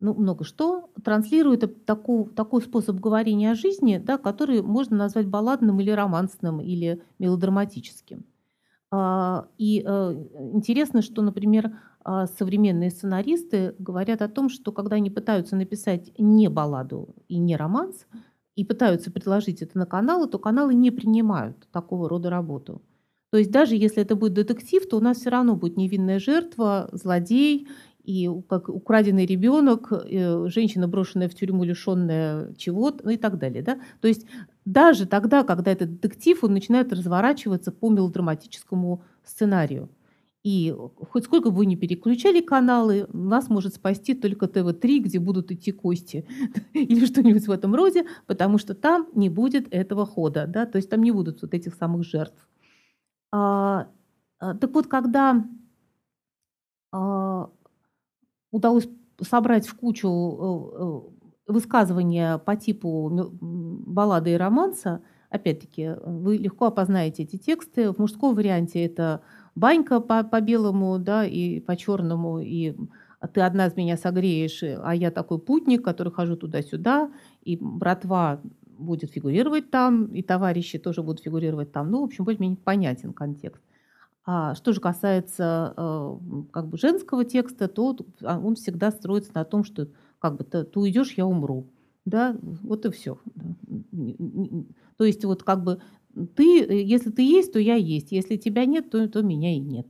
[0.02, 5.80] ну, много что, транслирует такой, такой способ говорения о жизни, да, который можно назвать балладным
[5.80, 8.24] или романсным, или мелодраматическим.
[8.94, 10.12] А, и э,
[10.52, 11.72] интересно, что, например,
[12.04, 17.56] а, современные сценаристы говорят о том, что когда они пытаются написать не балладу и не
[17.56, 18.06] романс,
[18.54, 22.82] и пытаются предложить это на каналы, то каналы не принимают такого рода работу.
[23.30, 26.90] То есть даже если это будет детектив, то у нас все равно будет невинная жертва,
[26.92, 27.68] злодей
[28.04, 33.62] и как украденный ребенок, э, женщина, брошенная в тюрьму, лишенная чего-то, ну и так далее.
[33.62, 33.78] Да?
[34.02, 34.26] То есть
[34.64, 39.90] даже тогда, когда этот детектив, он начинает разворачиваться по мелодраматическому сценарию.
[40.44, 40.74] И
[41.10, 45.70] хоть сколько бы вы ни переключали каналы, нас может спасти только ТВ-3, где будут идти
[45.70, 46.26] кости
[46.72, 50.90] или что-нибудь в этом роде, потому что там не будет этого хода, да, то есть
[50.90, 52.48] там не будут вот этих самых жертв.
[53.30, 53.88] А,
[54.40, 55.44] а, так вот, когда
[56.90, 57.50] а,
[58.50, 58.88] удалось
[59.20, 61.11] собрать в кучу э, э,
[61.46, 67.90] высказывания по типу баллады и романса, опять-таки, вы легко опознаете эти тексты.
[67.90, 69.22] В мужском варианте это
[69.54, 72.76] банька по, по белому, да, и по черному, и
[73.32, 77.10] ты одна из меня согреешь, а я такой путник, который хожу туда-сюда,
[77.42, 78.40] и братва
[78.78, 81.90] будет фигурировать там, и товарищи тоже будут фигурировать там.
[81.90, 83.62] Ну, в общем, более-менее понятен контекст.
[84.24, 86.16] А что же касается э,
[86.52, 89.88] как бы женского текста, то а, он всегда строится на том, что
[90.22, 91.68] как бы ты, ты уйдешь, я умру.
[92.04, 93.18] Да, вот и все.
[94.96, 95.82] То есть вот как бы
[96.36, 98.12] ты, если ты есть, то я есть.
[98.12, 99.88] Если тебя нет, то, то меня и нет.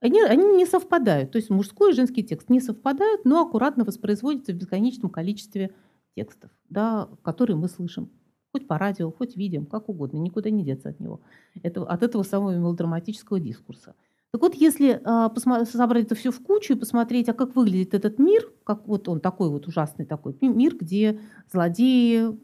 [0.00, 1.30] Они, они не совпадают.
[1.30, 5.72] То есть мужской и женский текст не совпадают, но аккуратно воспроизводятся в бесконечном количестве
[6.16, 8.10] текстов, да, которые мы слышим.
[8.50, 11.20] Хоть по радио, хоть видим, как угодно, никуда не деться от него.
[11.62, 13.94] Это, от этого самого мелодраматического дискурса.
[14.32, 14.98] Так вот, если
[15.34, 19.06] посмотри, собрать это все в кучу и посмотреть, а как выглядит этот мир, как вот
[19.06, 21.20] он такой вот ужасный такой мир, где
[21.52, 22.34] злодеи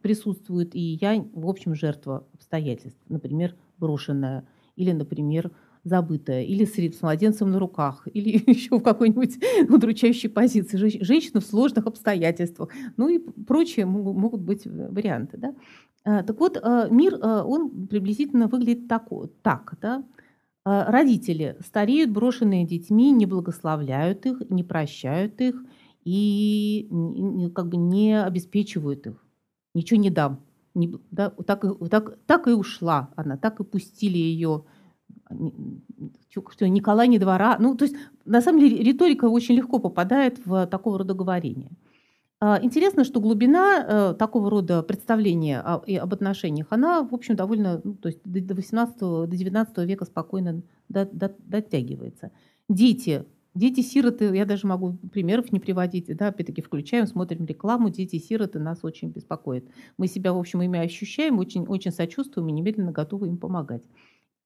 [0.00, 5.50] присутствуют, и я, в общем, жертва обстоятельств, например, брошенная, или, например,
[5.82, 11.44] забытая, или с, с младенцем на руках, или еще в какой-нибудь удручающей позиции, женщина в
[11.44, 15.36] сложных обстоятельствах, ну и прочие могут, быть варианты.
[15.36, 15.54] Да?
[16.04, 19.08] А, так вот, а, мир, а, он приблизительно выглядит так,
[19.42, 20.04] так да?
[20.64, 25.62] Родители стареют, брошенные детьми, не благословляют их, не прощают их
[26.04, 26.88] и
[27.54, 29.24] как бы не обеспечивают их.
[29.74, 30.40] Ничего не дам.
[30.74, 34.64] Не, да, так, так, так и ушла она, так и пустили ее
[36.50, 37.56] что Николай не двора.
[37.58, 41.70] Ну, то есть, на самом деле, риторика очень легко попадает в такого рода говорение.
[42.40, 47.94] А, интересно, что глубина э, такого рода представления об отношениях, она, в общем, довольно, ну,
[47.94, 52.32] то есть до 18 до 19 века спокойно дотягивается.
[52.68, 58.80] Дети Дети-сироты, я даже могу примеров не приводить, да, опять-таки включаем, смотрим рекламу, дети-сироты нас
[58.82, 59.64] очень беспокоят.
[59.96, 63.84] Мы себя, в общем, ими ощущаем, очень, очень сочувствуем и немедленно готовы им помогать.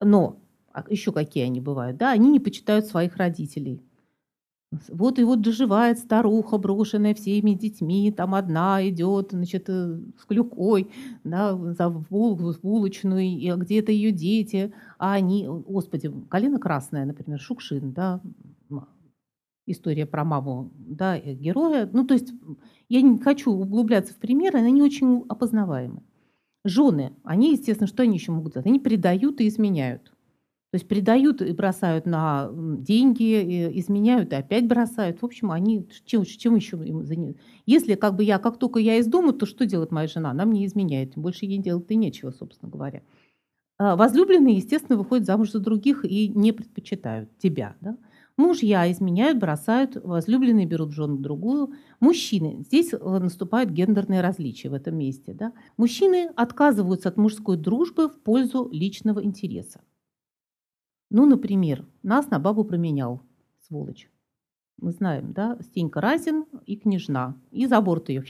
[0.03, 3.83] Но а еще какие они бывают, да, они не почитают своих родителей.
[4.89, 10.91] Вот и вот доживает старуха, брошенная всеми детьми, там одна идет, значит, э, с клюкой,
[11.25, 17.41] да, за Волгу, в булочную, и где-то ее дети, а они, господи, колено красное, например,
[17.41, 18.21] Шукшин, да,
[19.65, 21.89] история про маму, да, э, героя.
[21.93, 22.33] Ну, то есть
[22.89, 26.03] я не хочу углубляться в примеры, они очень опознаваемы.
[26.65, 28.67] Жены, они, естественно, что они еще могут делать?
[28.67, 30.13] Они предают и изменяют.
[30.71, 35.23] То есть предают и бросают на деньги, изменяют и опять бросают.
[35.23, 37.43] В общем, они чем, чем еще им занимаются?
[37.65, 40.31] Если как бы я, как только я из дома, то что делает моя жена?
[40.31, 41.17] Она мне изменяет.
[41.17, 43.03] Больше ей делать-то нечего, собственно говоря.
[43.79, 47.77] А возлюбленные, естественно, выходят замуж за других и не предпочитают тебя.
[47.81, 47.97] Да?
[48.37, 51.73] Мужья изменяют, бросают, возлюбленные берут жену другую.
[51.99, 55.33] Мужчины, здесь э, наступают гендерные различия в этом месте.
[55.33, 55.53] Да?
[55.79, 59.81] Мужчины отказываются от мужской дружбы в пользу личного интереса.
[61.11, 63.23] Ну, например, нас на бабу променял,
[63.67, 64.11] сволочь.
[64.81, 68.25] Мы знаем, да, Стенька Разин и княжна, и за борт ее,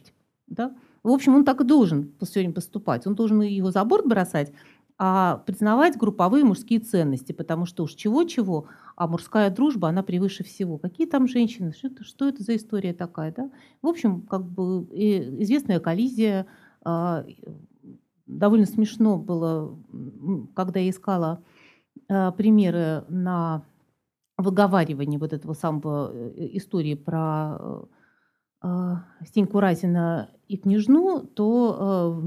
[0.46, 0.74] да.
[1.02, 3.06] В общем, он так и должен время поступать.
[3.06, 4.52] Он должен его за борт бросать,
[4.96, 10.78] а признавать групповые мужские ценности, потому что уж чего-чего, а мужская дружба, она превыше всего.
[10.78, 13.50] Какие там женщины, что что это за история такая, да?
[13.82, 14.84] В общем, как бы
[15.40, 16.46] известная коллизия,
[16.82, 17.24] а,
[18.26, 19.78] довольно смешно было,
[20.54, 21.57] когда я искала Э,
[22.06, 23.64] примеры на
[24.38, 27.58] выговаривание вот этого самого э, истории про
[28.62, 28.94] э,
[29.26, 32.22] Стеньку Разина и княжну, то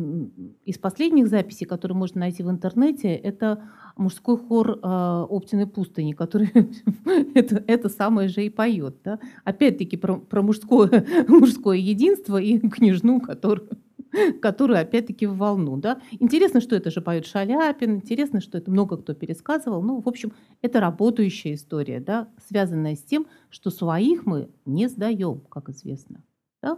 [0.64, 3.64] из последних записей, которые можно найти в интернете, это
[3.98, 6.52] мужской хор Оптиной пустыни, который
[7.36, 8.98] это, это самое же и поет.
[9.04, 9.20] Да?
[9.44, 13.70] Опять-таки про, про мужское, мужское единство и княжну, которую
[14.41, 15.78] которую опять-таки в волну.
[15.78, 16.02] Да?
[16.19, 19.82] Интересно, что это же поет Шаляпин, интересно, что это много кто пересказывал.
[19.82, 25.41] Ну, в общем, это работающая история, да, связанная с тем, что своих мы не сдаем,
[25.50, 26.24] как известно.
[26.62, 26.78] Да?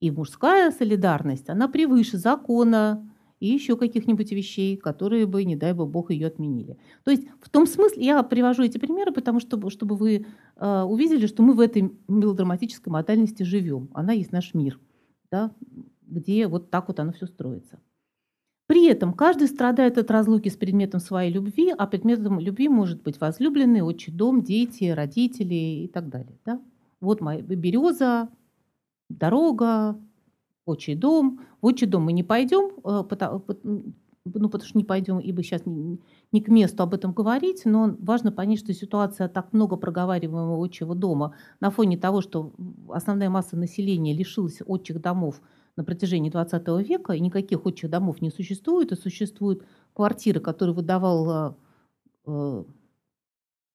[0.00, 3.04] И мужская солидарность, она превыше закона
[3.40, 6.76] и еще каких-нибудь вещей, которые бы, не дай бы бог, ее отменили.
[7.04, 11.26] То есть в том смысле я привожу эти примеры, потому что чтобы вы э, увидели,
[11.26, 13.90] что мы в этой мелодраматической модальности живем.
[13.92, 14.80] Она есть наш мир.
[15.30, 15.52] Да?
[16.08, 17.78] Где вот так вот оно все строится.
[18.66, 23.18] При этом каждый страдает от разлуки с предметом своей любви, а предметом любви может быть
[23.18, 26.38] возлюбленный, отчий дом, дети, родители и так далее.
[26.44, 26.60] Да?
[27.00, 28.28] Вот моя береза,
[29.08, 29.98] дорога,
[30.66, 31.40] отчий дом.
[31.62, 33.04] В отчий дом мы не пойдем, э,
[34.26, 35.98] ну, потому что не пойдем, ибо сейчас не,
[36.30, 40.92] не к месту об этом говорить, но важно понять, что ситуация так много проговариваемого отчего
[40.92, 42.52] дома на фоне того, что
[42.90, 45.40] основная масса населения лишилась отчих домов–
[45.78, 49.64] на протяжении 20 века, и никаких отчих домов не существует, и существуют
[49.94, 51.56] квартиры, которые выдавало
[52.26, 52.64] э,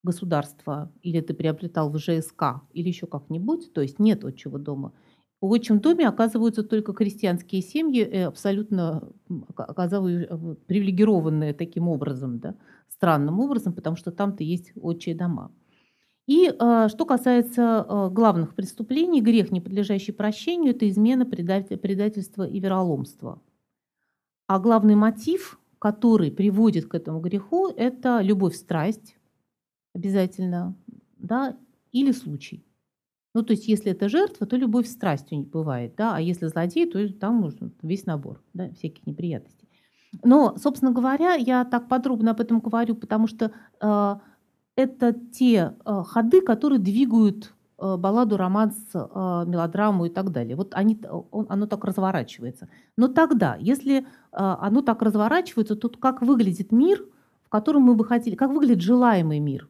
[0.04, 4.92] государство, или ты приобретал в ЖСК, или еще как-нибудь, то есть нет отчего дома.
[5.40, 12.56] В отчим доме оказываются только крестьянские семьи, э, абсолютно э, привилегированные таким образом, да,
[12.90, 15.54] странным образом, потому что там-то есть отчие дома.
[16.26, 22.60] И э, что касается э, главных преступлений, грех, не подлежащий прощению, это измена, предательство и
[22.60, 23.42] вероломство.
[24.48, 29.18] А главный мотив, который приводит к этому греху, это любовь, страсть
[29.94, 30.76] обязательно,
[31.18, 31.58] да,
[31.92, 32.66] или случай.
[33.34, 36.48] Ну, то есть, если это жертва, то любовь, страсть у них бывает, да, а если
[36.48, 39.68] злодей, то там можно весь набор, да, всяких неприятностей.
[40.24, 44.16] Но, собственно говоря, я так подробно об этом говорю, потому что э,
[44.76, 50.56] это те э, ходы, которые двигают э, балладу, романс, э, мелодраму и так далее.
[50.56, 51.00] Вот они,
[51.32, 52.70] он, оно так разворачивается.
[52.98, 57.06] Но тогда, если оно так разворачивается, то как выглядит мир,
[57.44, 59.70] в котором мы бы хотели, как выглядит желаемый мир?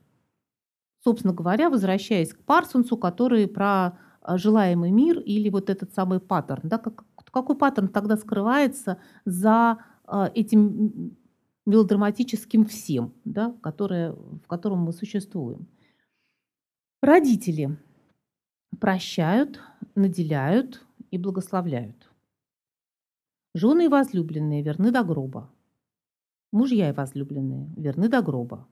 [1.03, 6.61] Собственно говоря, возвращаясь к Парсонсу, который про желаемый мир или вот этот самый паттерн.
[6.63, 9.79] Да, как, какой паттерн тогда скрывается за
[10.33, 11.17] этим
[11.65, 15.67] мелодраматическим всем, да, которое, в котором мы существуем.
[17.01, 17.77] Родители
[18.79, 19.61] прощают,
[19.95, 22.09] наделяют и благословляют.
[23.53, 25.51] Жены и возлюбленные верны до гроба.
[26.51, 28.67] Мужья и возлюбленные верны до гроба.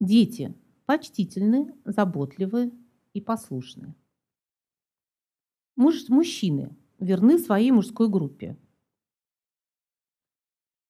[0.00, 0.54] Дети
[0.86, 2.72] почтительны, заботливы
[3.12, 3.94] и послушны.
[5.76, 8.56] Муж, мужчины верны своей мужской группе,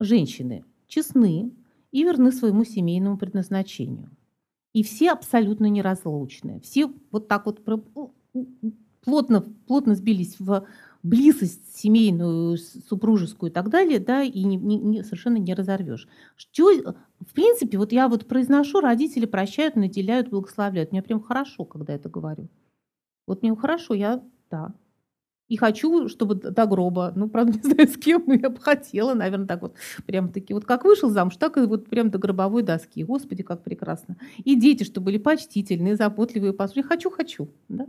[0.03, 1.53] женщины честны
[1.91, 4.11] и верны своему семейному предназначению.
[4.73, 6.61] И все абсолютно неразлучны.
[6.61, 7.63] Все вот так вот
[9.05, 10.67] плотно, плотно сбились в
[11.03, 16.09] близость семейную, супружескую и так далее, да, и не, не, не, совершенно не разорвешь.
[16.37, 16.71] Что,
[17.21, 20.93] в принципе, вот я вот произношу, родители прощают, наделяют, благословляют.
[20.93, 22.49] Мне прям хорошо, когда это говорю.
[23.27, 24.75] Вот мне хорошо, я, да.
[25.53, 29.13] И хочу, чтобы до гроба, ну, правда, не знаю, с кем, но я бы хотела,
[29.13, 29.75] наверное, так вот,
[30.07, 33.05] прям таки, вот как вышел замуж, так и вот прям до гробовой доски.
[33.05, 34.17] Господи, как прекрасно.
[34.39, 36.85] И дети, чтобы были почтительные, заботливые, послушные.
[36.85, 37.87] Хочу, хочу, да.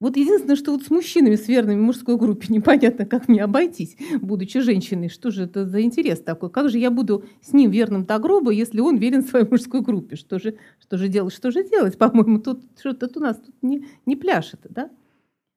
[0.00, 3.96] Вот единственное, что вот с мужчинами, с верными в мужской группе, непонятно, как мне обойтись,
[4.20, 5.08] будучи женщиной.
[5.08, 6.50] Что же это за интерес такой?
[6.50, 10.16] Как же я буду с ним верным до гроба, если он верен своей мужской группе?
[10.16, 11.32] Что же, что же делать?
[11.32, 11.96] Что же делать?
[11.96, 14.90] По-моему, тут что-то у нас тут не, не пляшет, да?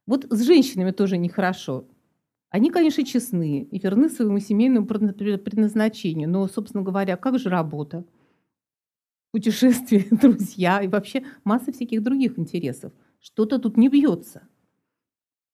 [0.07, 1.87] Вот с женщинами тоже нехорошо.
[2.49, 6.29] Они, конечно, честны и верны своему семейному предназначению.
[6.29, 8.05] Но, собственно говоря, как же работа?
[9.31, 12.93] Путешествия, друзья и вообще масса всяких других интересов–
[13.25, 14.47] что-то тут не бьется.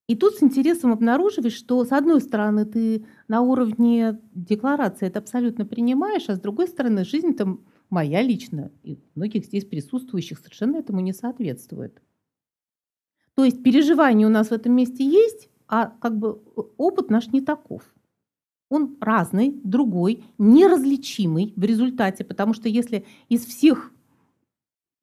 [0.08, 5.66] И тут с интересом обнаруживаешь, что с одной стороны ты на уровне декларации это абсолютно
[5.66, 11.00] принимаешь, а с другой стороны жизнь там моя личная и многих здесь присутствующих совершенно этому
[11.00, 12.02] не соответствует.
[13.42, 16.44] То есть переживания у нас в этом месте есть, а как бы
[16.78, 17.82] опыт наш не таков.
[18.70, 23.92] Он разный, другой, неразличимый в результате, потому что если из всех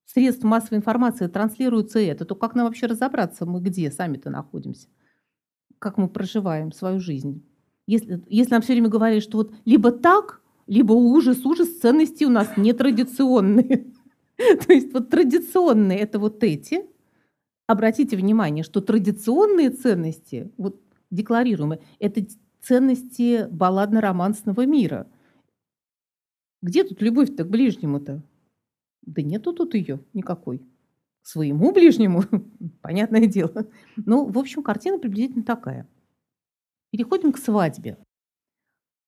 [0.05, 4.87] средств массовой информации транслируется это, то как нам вообще разобраться, мы где сами-то находимся?
[5.81, 7.45] Как мы проживаем свою жизнь?
[7.89, 12.31] Если, если нам все время говорят, что вот либо так, либо ужас, ужас, ценности у
[12.31, 13.93] нас нетрадиционные.
[14.37, 16.87] То есть вот традиционные– это вот эти.
[17.69, 22.27] Обратите внимание, что традиционные ценности, вот декларируемые, это
[22.63, 25.07] ценности балладно-романсного мира.
[26.63, 28.23] Где тут любовь-то к ближнему-то?
[29.03, 30.61] Да нету тут ее никакой.
[31.21, 32.23] К своему ближнему,
[32.81, 33.67] понятное дело.
[33.97, 35.87] Ну, в общем, картина приблизительно такая.
[36.91, 37.99] Переходим к свадьбе.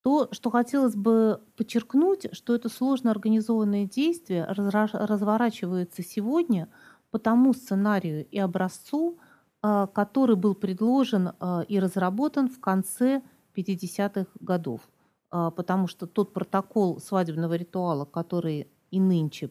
[0.03, 6.69] То, что хотелось бы подчеркнуть, что это сложно организованное действие разворачивается сегодня
[7.11, 9.19] по тому сценарию и образцу,
[9.63, 13.23] а, который был предложен а, и разработан в конце
[13.55, 14.89] 50-х годов.
[15.31, 19.51] А, потому что тот протокол свадебного ритуала, который и нынче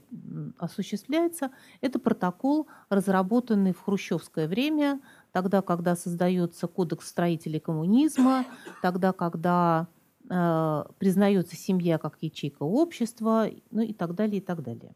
[0.57, 4.99] осуществляется, это протокол, разработанный в хрущевское время,
[5.32, 8.45] тогда, когда создается кодекс строителей коммунизма,
[8.82, 9.88] тогда, когда
[10.28, 14.93] признается семья как ячейка общества, ну и так далее, и так далее.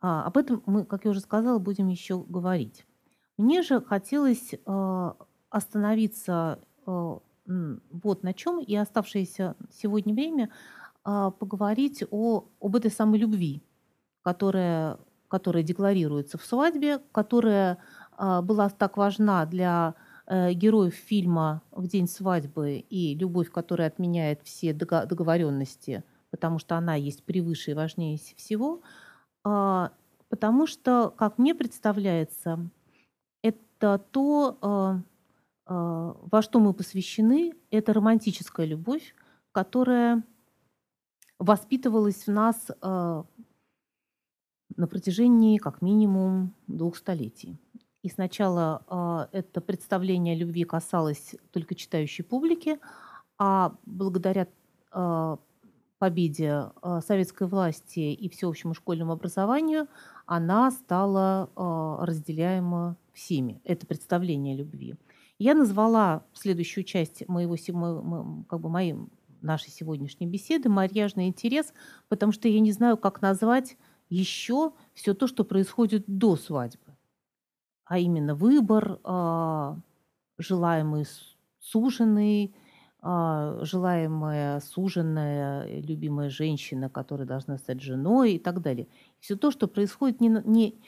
[0.00, 2.86] А, об этом мы, как я уже сказала, будем еще говорить.
[3.36, 5.12] Мне же хотелось э,
[5.50, 10.50] остановиться э, вот на чем и оставшееся сегодня время–
[11.08, 13.62] а, поговорить о, об этой самой любви,
[14.22, 17.78] которая, которая декларируется в свадьбе, которая
[18.16, 19.94] а, была так важна для
[20.26, 26.96] э, героев фильма «В день свадьбы» и любовь, которая отменяет все договоренности, потому что она
[26.96, 28.82] есть превыше и важнее всего,
[30.28, 32.68] потому что, как мне представляется,
[33.42, 35.02] это то,
[35.66, 39.14] во что мы посвящены, это романтическая любовь,
[39.52, 40.24] которая
[41.38, 43.24] воспитывалась в нас на
[44.76, 47.58] протяжении как минимум двух столетий.
[48.02, 52.78] И сначала это представление любви касалось только читающей публики,
[53.38, 54.48] а благодаря
[55.98, 56.70] победе
[57.04, 59.88] советской власти и всеобщему школьному образованию
[60.26, 61.50] она стала
[62.04, 63.60] разделяема всеми.
[63.64, 64.96] Это представление любви.
[65.38, 67.56] Я назвала следующую часть моего,
[68.48, 69.10] как бы моим
[69.42, 71.72] нашей сегодняшней беседы марьяжный интерес,
[72.08, 73.76] потому что я не знаю, как назвать
[74.08, 76.96] еще все то, что происходит до свадьбы.
[77.84, 79.76] А именно выбор, э,
[80.38, 81.06] желаемый
[81.60, 82.65] суженый, э,
[83.02, 88.88] желаемая суженная, любимая женщина, которая должна стать женой и так далее.
[89.20, 90.80] Все то, что происходит не, не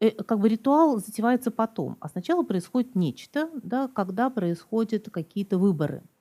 [0.00, 6.02] э, как бы ритуал затевается потом, а сначала происходит нечто, да, когда происходят какие-то выборы–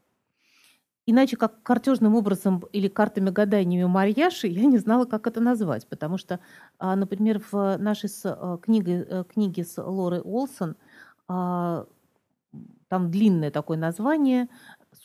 [1.07, 5.88] Иначе как картежным образом или картами гаданиями Марьяши я не знала, как это назвать.
[5.88, 6.39] Потому что,
[6.79, 10.75] а, например, в нашей э, книге, э, книге с Лорой Олсон
[11.27, 11.86] а,
[12.88, 14.49] там длинное такое название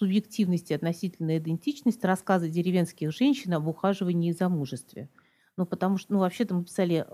[0.00, 2.04] «Субъективность и относительная идентичность.
[2.04, 5.10] Рассказы деревенских женщин об ухаживании и замужестве».
[5.56, 7.04] Ну, потому что, ну, вообще-то мы писали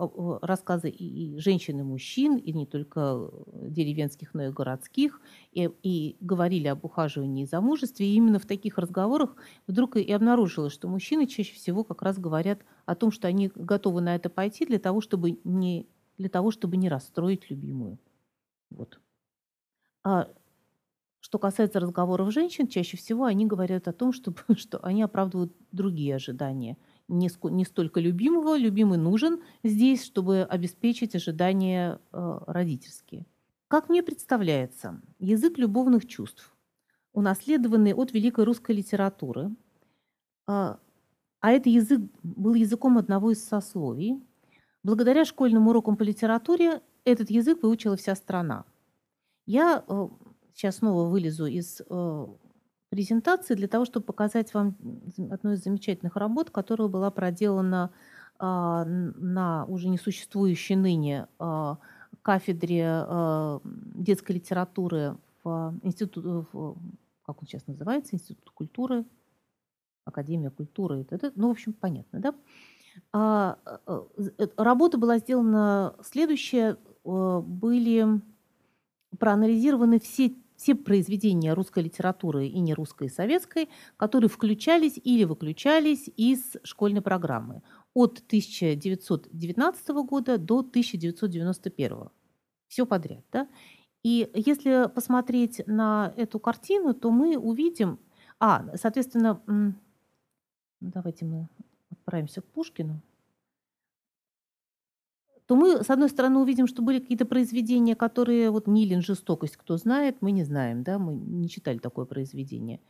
[0.41, 5.21] рассказы и, женщин, и мужчин, и не только деревенских, но и городских,
[5.51, 8.07] и, и говорили об ухаживании и замужестве.
[8.07, 12.61] И именно в таких разговорах вдруг и обнаружилось, что мужчины чаще всего как раз говорят
[12.85, 16.77] о том, что они готовы на это пойти для того, чтобы не, для того, чтобы
[16.77, 17.99] не расстроить любимую.
[18.71, 19.01] Вот.
[20.05, 20.29] А
[21.27, 26.15] что касается разговоров женщин, чаще всего они говорят о том, что, что они оправдывают другие
[26.15, 26.77] ожидания–
[27.09, 33.27] не, не столько любимого, любимый нужен здесь, чтобы обеспечить ожидания э, родительские.
[33.69, 36.55] Как мне представляется, язык любовных чувств,
[37.13, 39.51] унаследованный от великой русской литературы,
[40.49, 40.77] э,
[41.41, 44.21] а это язык был языком одного из сословий,
[44.83, 48.65] благодаря школьным урокам по литературе этот язык выучила вся страна.
[49.47, 50.09] Я э,
[50.57, 52.27] сейчас снова вылезу из э,
[52.89, 54.77] презентации для того, чтобы показать вам
[55.31, 57.93] одну из замечательных работ, которая была проделана
[58.39, 61.79] а, на уже несуществующей ныне а,
[62.23, 66.47] кафедре а, детской литературы в институте,
[67.25, 69.05] как он сейчас называется, Институт культуры,
[70.05, 72.35] Академия культуры, это, ну, в общем, понятно, да?
[73.13, 78.21] А, э, работа была сделана следующая, были
[79.19, 86.11] проанализированы все все произведения русской литературы и не русской и советской, которые включались или выключались
[86.17, 87.63] из школьной программы
[87.95, 92.11] от 1919 года до 1991.
[92.69, 93.25] Все подряд.
[93.33, 93.49] Да?
[94.03, 97.99] И если посмотреть на эту картину, то мы увидим...
[98.39, 99.43] А, соответственно,
[100.81, 101.49] давайте мы
[101.91, 103.01] отправимся к Пушкину
[105.47, 109.77] то мы, с одной стороны, увидим, что были какие-то произведения, которые, вот Нилин «Жестокость», кто
[109.77, 112.81] знает, мы не знаем, да, мы не читали такое произведение.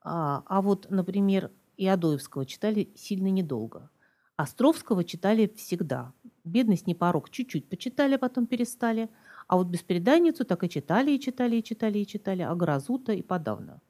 [0.00, 3.90] А, а вот, например, Иодоевского читали сильно недолго.
[4.36, 6.14] Островского читали всегда.
[6.44, 9.10] «Бедность не порог» чуть-чуть почитали, а потом перестали.
[9.46, 13.22] А вот «Беспреданницу» так и читали, и читали, и читали, и читали, а «Грозута» и
[13.22, 13.82] подавно.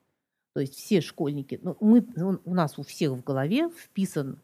[0.54, 2.06] То есть все школьники, ну, мы,
[2.44, 4.40] у нас у всех в голове вписан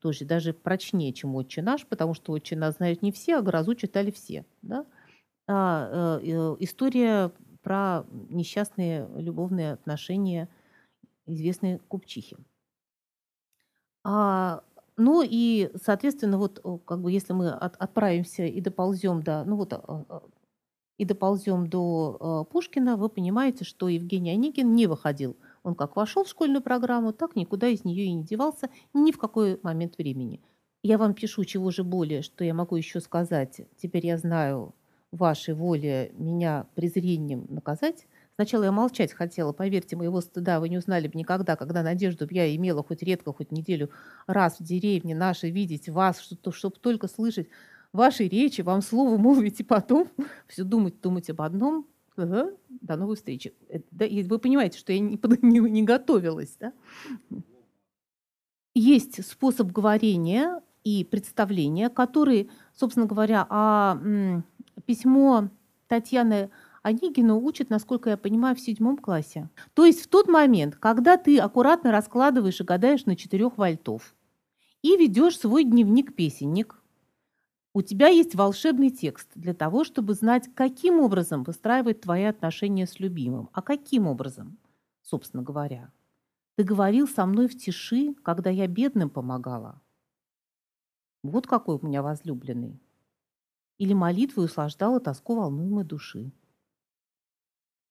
[0.00, 3.74] тоже даже прочнее, чем «Отче наш», потому что «Отче наш» знают не все, а «Грозу»
[3.74, 4.44] читали все.
[4.62, 4.86] Да?
[5.48, 7.32] А, э, э, история
[7.62, 10.48] про несчастные любовные отношения
[11.26, 12.36] известной купчихи.
[14.04, 14.62] А,
[14.96, 19.72] ну и, соответственно, вот как бы если мы от, отправимся и доползем до, ну вот,
[20.98, 25.36] и доползем до Пушкина, вы понимаете, что Евгений Онегин не выходил
[25.66, 29.18] он как вошел в школьную программу, так никуда из нее и не девался ни в
[29.18, 30.40] какой момент времени.
[30.84, 33.62] Я вам пишу, чего же более, что я могу еще сказать.
[33.76, 34.76] Теперь я знаю
[35.10, 38.06] вашей воле меня презрением наказать.
[38.36, 42.54] Сначала я молчать хотела, поверьте, моего стыда вы не узнали бы никогда, когда надежду я
[42.54, 43.90] имела хоть редко, хоть неделю
[44.28, 47.48] раз в деревне нашей видеть вас, чтобы, чтобы только слышать
[47.92, 50.08] ваши речи, вам слово молвить и потом
[50.46, 53.52] все думать, думать об одном, Ага, до новой встречи.
[53.68, 56.56] Э, да, вы понимаете, что я не, не, не готовилась.
[56.58, 56.72] Да?
[58.74, 64.00] Есть способ говорения и представления, который, собственно говоря, а,
[64.86, 65.50] письмо
[65.88, 66.50] Татьяны
[66.82, 69.50] Онегину учат, насколько я понимаю, в седьмом классе.
[69.74, 74.14] То есть в тот момент, когда ты аккуратно раскладываешь и гадаешь на четырех вольтов
[74.82, 76.75] и ведешь свой дневник-песенник–
[77.76, 82.98] у тебя есть волшебный текст для того, чтобы знать, каким образом выстраивать твои отношения с
[82.98, 83.50] любимым.
[83.52, 84.56] А каким образом,
[85.02, 85.92] собственно говоря?
[86.54, 89.82] Ты говорил со мной в тиши, когда я бедным помогала.
[91.22, 92.80] Вот какой у меня возлюбленный.
[93.76, 96.32] Или молитву услаждала тоску волнуемой души.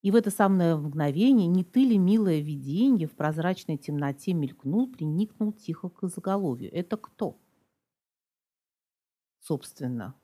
[0.01, 5.53] И в это самое мгновение не ты ли, милое виденье, в прозрачной темноте мелькнул, приникнул
[5.53, 6.73] тихо к изголовью.
[6.73, 7.37] Это кто?
[9.45, 10.15] Собственно?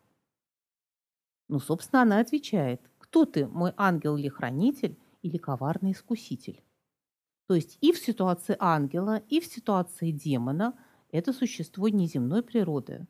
[1.49, 6.63] Ну, собственно, она отвечает, кто ты, мой ангел или хранитель, или коварный искуситель?
[7.47, 10.76] То есть и в ситуации ангела, и в ситуации демона
[11.11, 13.07] это существо неземной природы.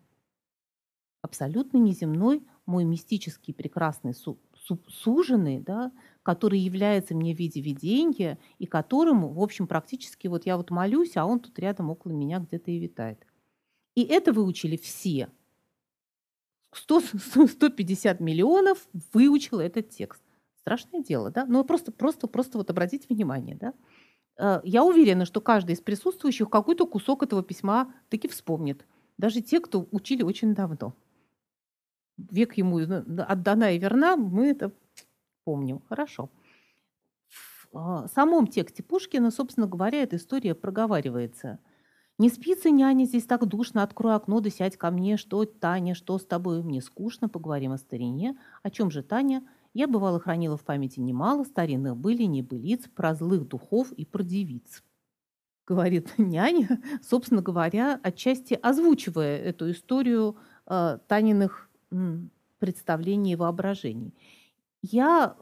[1.21, 5.91] Абсолютно неземной мой мистический прекрасный су- су- суженый, да,
[6.23, 11.17] который является мне в виде видения, и которому, в общем, практически вот я вот молюсь,
[11.17, 13.25] а он тут рядом около меня где-то и витает.
[13.95, 15.29] И это выучили все–
[16.73, 17.01] 100,
[17.47, 20.21] 150 миллионов выучил этот текст.
[20.61, 21.45] Страшное дело, да?
[21.45, 23.73] Но просто, просто, просто вот обратите внимание, да?
[24.37, 28.85] Э, я уверена, что каждый из присутствующих какой-то кусок этого письма таки вспомнит.
[29.17, 30.95] Даже те, кто учили очень давно.
[32.17, 34.71] Век ему отдана и верна, мы это
[35.43, 35.81] помним.
[35.89, 36.29] Хорошо.
[37.71, 41.59] В э, самом тексте Пушкина, собственно говоря, эта история проговаривается.
[42.21, 45.17] Не спится, няня, здесь так душно, открой окно, да сядь ко мне.
[45.17, 46.61] Что, Таня, что с тобой?
[46.61, 48.37] Мне скучно, поговорим о старине.
[48.61, 49.43] О чем же, Таня?
[49.73, 54.83] Я, бывало, хранила в памяти немало старинных были небылиц про злых духов и про девиц.
[55.65, 61.71] Говорит няня, собственно говоря, отчасти озвучивая эту историю э, Таниных
[62.59, 64.13] представлений и воображений.
[64.83, 65.37] Я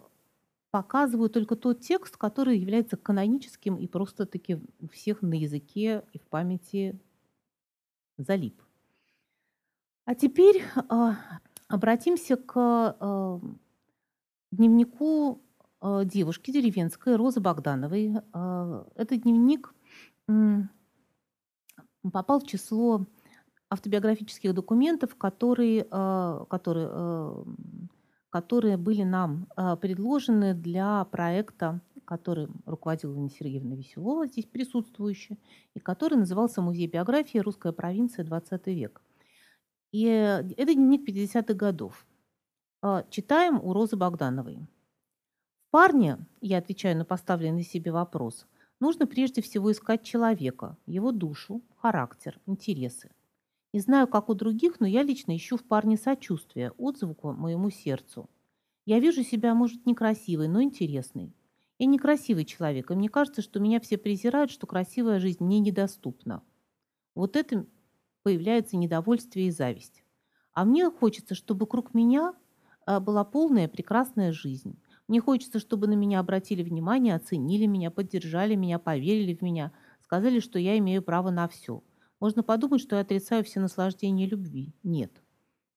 [0.71, 6.23] показываю только тот текст, который является каноническим и просто-таки у всех на языке и в
[6.23, 6.99] памяти
[8.17, 8.61] залип.
[10.05, 11.11] А теперь э,
[11.67, 13.39] обратимся к э,
[14.51, 15.41] дневнику
[15.81, 18.15] э, девушки деревенской Розы Богдановой.
[18.33, 19.73] Э, этот дневник
[20.27, 20.61] э,
[22.11, 23.05] попал в число
[23.69, 27.43] автобиографических документов, которые, э, которые э,
[28.29, 35.37] которые были нам а, предложены для проекта, которым руководила Инна Сергеевна Веселова, здесь присутствующая,
[35.75, 37.37] и который назывался «Музей биографии.
[37.37, 38.25] Русская провинция.
[38.25, 39.01] 20 век».
[39.91, 42.05] И э, это дневник 50-х годов.
[42.81, 44.57] А, читаем у Розы Богдановой.
[45.67, 48.47] В парне, я отвечаю на поставленный себе вопрос,
[48.79, 53.11] нужно прежде всего искать человека, его душу, характер, интересы.
[53.71, 58.27] Не знаю, как у других, но я лично ищу в парне сочувствие, отзвуку моему сердцу.
[58.85, 61.35] Я вижу себя, может, некрасивой, но интересной.
[61.77, 66.41] Я некрасивый человек, и мне кажется, что меня все презирают, что красивая жизнь мне недоступна.
[67.13, 67.67] Вот это
[68.23, 70.03] появляется недовольствие и зависть.
[70.53, 72.33] А мне хочется, чтобы круг меня
[72.87, 74.81] а, была полная прекрасная жизнь.
[75.07, 80.39] Мне хочется, чтобы на меня обратили внимание, оценили меня, поддержали меня, поверили в меня, сказали,
[80.39, 81.83] что я имею право на все–
[82.19, 84.73] можно подумать, что я отрицаю все наслаждения любви.
[84.83, 85.11] Нет.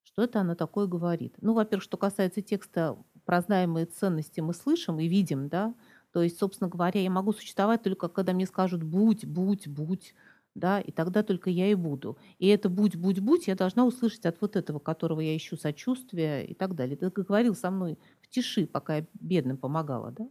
[0.05, 1.34] Что это она такое говорит?
[1.40, 5.74] Ну, во-первых, что касается текста, про знаемые ценности мы слышим и видим, да,
[6.12, 10.14] то есть, собственно говоря, я могу существовать только когда мне скажут «будь, будь, будь»,
[10.55, 12.18] да, и тогда только я и буду.
[12.38, 16.45] И это «будь, будь, будь» я должна услышать от вот этого, которого я ищу сочувствия
[16.45, 16.97] и так далее.
[16.97, 20.28] Ты говорил со мной в тиши, пока я бедным помогала, да.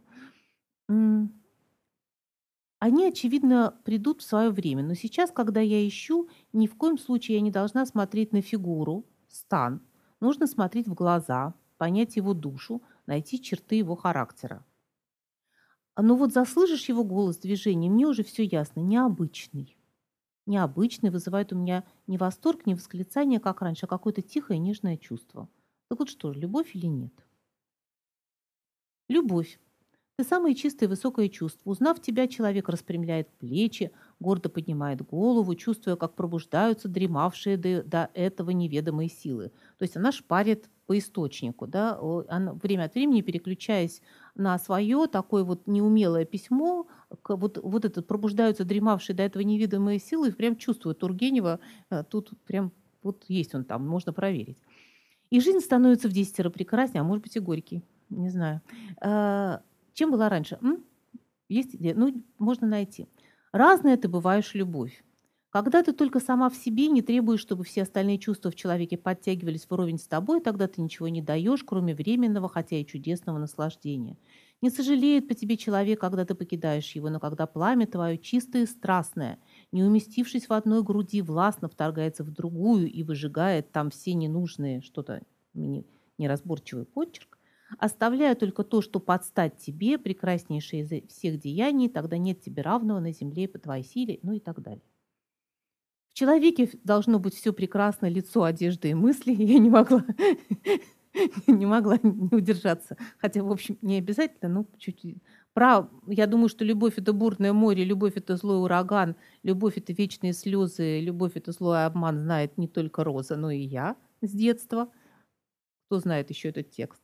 [2.82, 4.82] Они, очевидно, придут в свое время.
[4.82, 9.06] Но сейчас, когда я ищу, ни в коем случае я не должна смотреть на фигуру,
[9.28, 9.86] стан.
[10.18, 14.66] Нужно смотреть в глаза, понять его душу, найти черты его характера.
[15.96, 19.76] Но вот заслышишь его голос, движение, мне уже все ясно, необычный.
[20.46, 25.48] Необычный вызывает у меня не восторг, не восклицание, как раньше, а какое-то тихое нежное чувство.
[25.86, 27.14] Так вот что, любовь или нет?
[29.06, 29.60] Любовь.
[30.22, 31.68] Ты самое чистое и высокое чувство.
[31.68, 38.50] Узнав тебя, человек распрямляет плечи, гордо поднимает голову, чувствуя, как пробуждаются дремавшие до, до этого
[38.50, 39.50] неведомые силы.
[39.78, 41.98] То есть она шпарит по источнику, да,
[42.28, 44.00] она, время от времени переключаясь
[44.36, 46.86] на свое такое вот неумелое письмо,
[47.22, 51.58] к, вот, вот этот пробуждаются дремавшие до этого неведомые силы, и прям чувствует Тургенева,
[51.90, 52.70] э, тут прям
[53.02, 54.58] вот есть он там, можно проверить.
[55.30, 58.60] И жизнь становится в десятеро прекраснее, а может быть и горький, не знаю.
[59.94, 60.58] Чем была раньше?
[60.62, 60.84] М?
[61.48, 61.94] Есть идея?
[61.94, 63.08] Ну, можно найти.
[63.52, 65.04] Разная ты бываешь любовь.
[65.50, 69.66] Когда ты только сама в себе не требуешь, чтобы все остальные чувства в человеке подтягивались
[69.68, 74.16] вровень с тобой, тогда ты ничего не даешь, кроме временного, хотя и чудесного наслаждения.
[74.62, 78.66] Не сожалеет по тебе человек, когда ты покидаешь его, но когда пламя твое чистое и
[78.66, 79.38] страстное,
[79.72, 85.20] не уместившись в одной груди, властно вторгается в другую и выжигает там все ненужные, что-то
[86.18, 87.31] неразборчивый почерк,
[87.78, 93.12] оставляя только то, что подстать тебе, прекраснейшее из всех деяний, тогда нет тебе равного на
[93.12, 94.82] земле по твоей силе, ну и так далее.
[96.12, 99.32] В человеке должно быть все прекрасно, лицо, одежда и мысли.
[99.38, 100.04] Я не могла,
[101.46, 102.96] не могла не удержаться.
[103.18, 105.02] Хотя, в общем, не обязательно, но чуть
[105.54, 110.32] про, я думаю, что любовь это бурное море, любовь это злой ураган, любовь это вечные
[110.32, 114.88] слезы, любовь это злой обман знает не только Роза, но и я с детства.
[115.86, 117.01] Кто знает еще этот текст?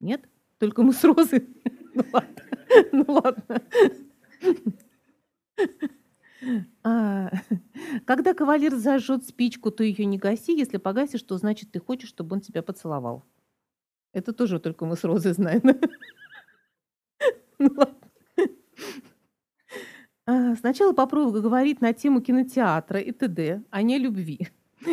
[0.00, 0.28] Нет?
[0.58, 1.48] Только мы с Розой?
[1.94, 2.42] Ну ладно.
[2.92, 3.62] Ну ладно.
[6.82, 7.30] А,
[8.04, 10.52] когда кавалер зажжет спичку, то ее не гаси.
[10.52, 13.24] Если погасишь, то значит ты хочешь, чтобы он тебя поцеловал.
[14.12, 15.62] Это тоже только мы с Розой знаем.
[17.58, 17.96] Ну, ладно.
[20.26, 24.48] А, сначала попробую говорить на тему кинотеатра и т.д., а не любви.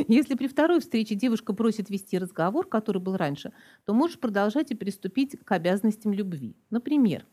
[0.07, 3.53] Если при второй встрече девушка просит вести разговор, который был раньше,
[3.85, 6.55] то можешь продолжать и приступить к обязанностям любви.
[6.69, 7.25] Например,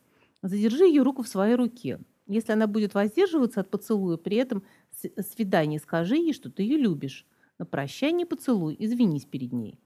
[0.42, 2.00] задержи ее руку в своей руке.
[2.26, 7.26] Если она будет воздерживаться от поцелуя, при этом свидании скажи ей, что ты ее любишь.
[7.58, 9.78] На прощание поцелуй, извинись перед ней.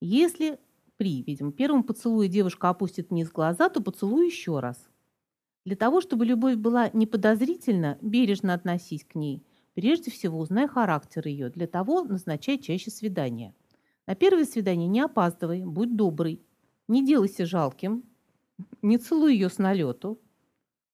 [0.00, 0.58] Если
[0.96, 4.88] при, видимо, первом поцелуе девушка опустит вниз глаза, то поцелуй еще раз.
[5.64, 9.44] Для того, чтобы любовь была неподозрительна, бережно относись к ней–
[9.78, 13.54] Прежде всего, узнай характер ее, для того назначай чаще свидания.
[14.08, 16.42] На первое свидание не опаздывай, будь добрый,
[16.88, 18.02] не делайся жалким,
[18.82, 20.20] не целуй ее с налету,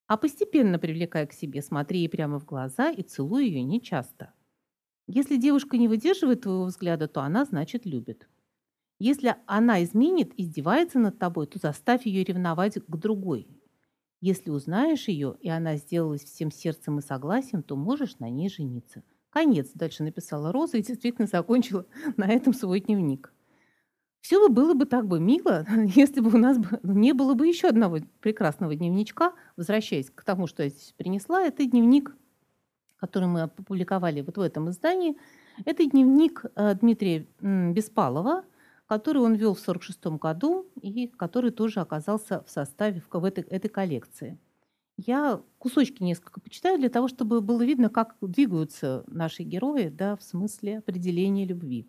[0.06, 4.34] а постепенно привлекай к себе, смотри ей прямо в глаза и целуй ее нечасто.
[5.06, 8.28] Если девушка не выдерживает твоего взгляда, то она, значит, любит.
[8.98, 13.48] Если она изменит, издевается над тобой, то заставь ее ревновать к другой.
[14.26, 19.02] Если узнаешь ее, и она сделалась всем сердцем и согласием, то можешь на ней жениться.
[19.28, 21.84] Конец, дальше написала Роза и действительно закончила
[22.16, 23.34] на этом свой дневник.
[24.22, 27.68] Все бы было бы так бы мило, если бы у нас не было бы еще
[27.68, 29.34] одного прекрасного дневничка.
[29.58, 32.16] Возвращаясь к тому, что я здесь принесла, это дневник,
[32.96, 35.18] который мы опубликовали вот в этом издании.
[35.66, 38.46] Это дневник э, Дмитрия Беспалова,
[38.86, 43.68] который он вел в 1946 году и который тоже оказался в составе в этой, этой
[43.68, 44.38] коллекции.
[44.96, 50.22] Я кусочки несколько почитаю для того, чтобы было видно, как двигаются наши герои да, в
[50.22, 51.88] смысле определения любви.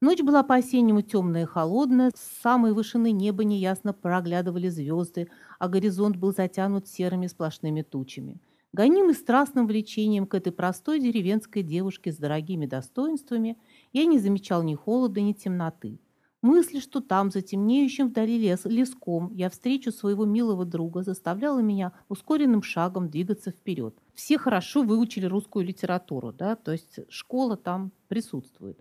[0.00, 6.16] Ночь была по-осеннему темная и холодная, с самой вышины неба неясно проглядывали звезды, а горизонт
[6.16, 8.40] был затянут серыми сплошными тучами.
[8.72, 13.56] Гонимый страстным влечением к этой простой деревенской девушке с дорогими достоинствами,
[13.92, 16.00] я не замечал ни холода, ни темноты.
[16.44, 21.92] Мысль, что там, за темнеющим вдали лес, леском, я встречу своего милого друга, заставляла меня
[22.10, 23.96] ускоренным шагом двигаться вперед.
[24.12, 28.78] Все хорошо выучили русскую литературу, да, то есть школа там присутствует.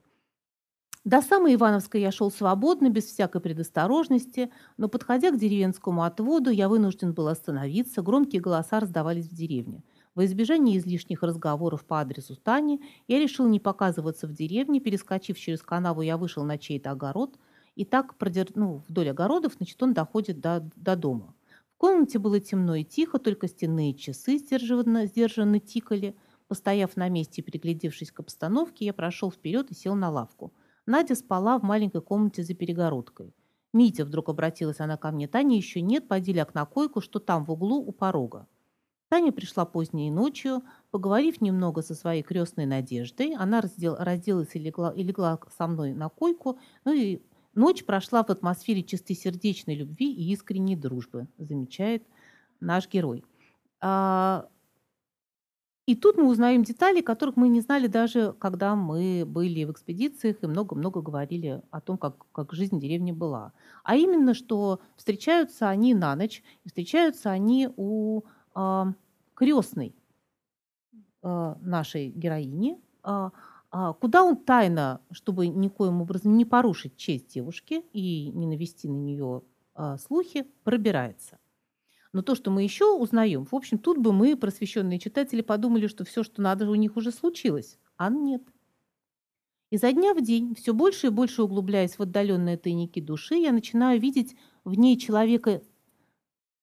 [1.05, 6.68] До самой Ивановской я шел свободно, без всякой предосторожности, но, подходя к деревенскому отводу, я
[6.68, 9.86] вынужден был остановиться, громкие голоса раздавались в деревне.
[10.16, 15.61] Во избежание излишних разговоров по адресу Тани, я решил не показываться в деревне, перескочив через
[15.61, 17.38] канаву, я вышел на чей-то огород,
[17.76, 18.50] и так продер...
[18.56, 21.34] ну, вдоль огородов, значит, он доходит до, до дома.
[21.76, 26.16] В комнате было темно и тихо, только стенные часы сдержанно, сдержанно тикали.
[26.48, 30.54] Постояв на месте и приглядевшись к обстановке, я прошел вперед и сел на лавку–
[30.86, 33.34] Надя спала в маленькой комнате за перегородкой.
[33.72, 37.46] «Митя»,— вдруг обратилась она ко мне,— «Тани еще нет, пойди ляг на койку, что там
[37.46, 38.48] в углу у порога».
[39.08, 44.92] Таня пришла поздней ночью, поговорив немного со своей крестной Надеждой, она раздел, разделась и легла,
[44.92, 47.22] и легла со мной на койку, ну и
[47.56, 52.04] ночь прошла в атмосфере чистосердечной любви и искренней дружбы, замечает
[52.60, 53.24] наш герой.
[53.82, 54.47] А,
[55.86, 60.41] и тут мы узнаем детали, которых мы не знали даже, когда мы были в экспедициях
[60.41, 63.51] и много-много говорили о том, как, как жизнь деревни была.
[63.84, 68.22] А именно, что встречаются они на ночь, встречаются они у
[68.56, 68.84] э,
[69.34, 69.93] крестной
[71.22, 73.30] э, нашей героини, э,
[74.00, 79.42] куда он тайно, чтобы никоим образом не порушить честь девушки и не навести на нее
[79.98, 81.40] слухи, пробирается.
[82.12, 86.06] Но то, что мы еще узнаем, в общем, тут бы мы, просвещенные читатели, подумали, что
[86.06, 87.80] все, что надо, у них уже случилось.
[87.98, 88.44] А нет.
[89.72, 94.00] Изо дня в день, все больше и больше углубляясь в отдаленные тайники души, я начинаю
[94.00, 95.64] видеть в ней человека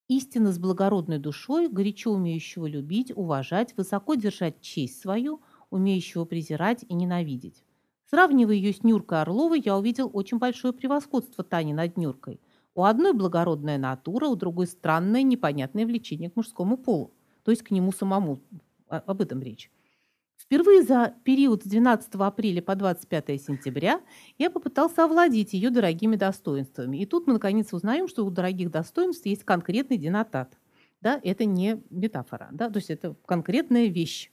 [0.06, 5.40] истинно с благородной душой, горячо умеющего любить, уважать, высоко держать честь свою,
[5.70, 7.64] умеющего презирать и ненавидеть.
[8.10, 12.40] Сравнивая ее с Нюркой Орловой, я увидел очень большое превосходство Тани над Нюркой–
[12.74, 17.12] у одной благородная натура, у другой странное непонятное влечение к мужскому полу,
[17.44, 18.40] то есть к нему самому.
[18.88, 19.70] Об этом речь.
[20.36, 24.00] Впервые за период с 12 апреля по 25 сентября
[24.38, 26.96] я попытался овладеть ее дорогими достоинствами.
[26.96, 30.58] И тут мы наконец узнаем, что у дорогих достоинств есть конкретный денотат.
[31.00, 34.32] Да, это не метафора, да, то есть это конкретная вещь.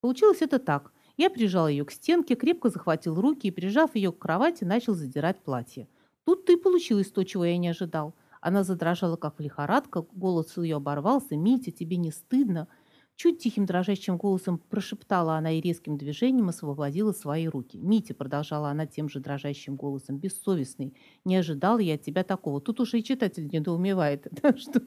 [0.00, 0.92] Получилось это так.
[1.16, 5.42] Я прижал ее к стенке, крепко захватил руки и, прижав ее к кровати, начал задирать
[5.42, 5.88] платье.
[6.24, 8.14] Тут-то и получилось то, чего я не ожидал.
[8.40, 11.36] Она задрожала, как лихорадка, голос ее оборвался.
[11.36, 12.68] «Митя, тебе не стыдно?»
[13.16, 17.76] Чуть тихим дрожащим голосом прошептала она и резким движением освободила свои руки.
[17.76, 20.94] «Митя»,— продолжала она тем же дрожащим голосом, бессовестный,
[21.26, 22.62] «не ожидал я от тебя такого».
[22.62, 24.26] Тут уже и читатель недоумевает,
[24.56, 24.80] что,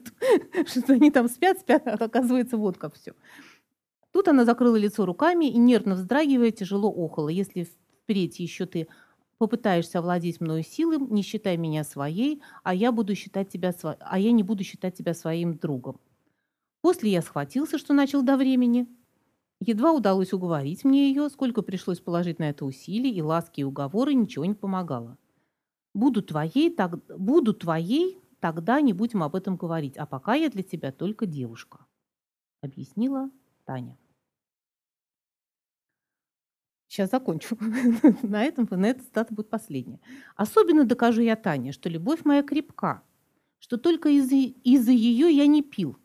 [0.66, 3.12] что они там спят, спят, а оказывается вот как все.
[4.14, 7.28] Тут она закрыла лицо руками и, нервно вздрагивая, тяжело охала.
[7.28, 7.68] «Если
[8.04, 8.86] впредь еще ты
[9.38, 14.30] попытаешься овладеть мною силой, не считай меня своей, а я, буду считать тебя, а я
[14.30, 16.00] не буду считать тебя своим другом.
[16.80, 18.86] После я схватился, что начал до времени.
[19.60, 24.14] Едва удалось уговорить мне ее, сколько пришлось положить на это усилий, и ласки и уговоры
[24.14, 25.18] ничего не помогало.
[25.92, 30.62] Буду твоей, так, буду твоей, тогда не будем об этом говорить, а пока я для
[30.62, 31.86] тебя только девушка,
[32.62, 33.30] объяснила
[33.64, 33.98] Таня.
[36.94, 37.58] Сейчас закончу.
[38.22, 39.98] на этом, на этой цитата будет последняя.
[40.36, 43.02] Особенно докажу я Тане, что любовь моя крепка,
[43.58, 45.96] что только из-за из ее я не пил.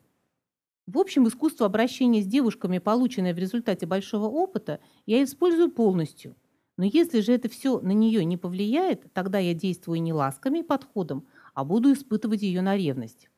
[0.88, 6.36] В общем, искусство обращения с девушками, полученное в результате большого опыта, я использую полностью.
[6.76, 10.64] Но если же это все на нее не повлияет, тогда я действую не ласками и
[10.64, 13.30] подходом, а буду испытывать ее на ревность.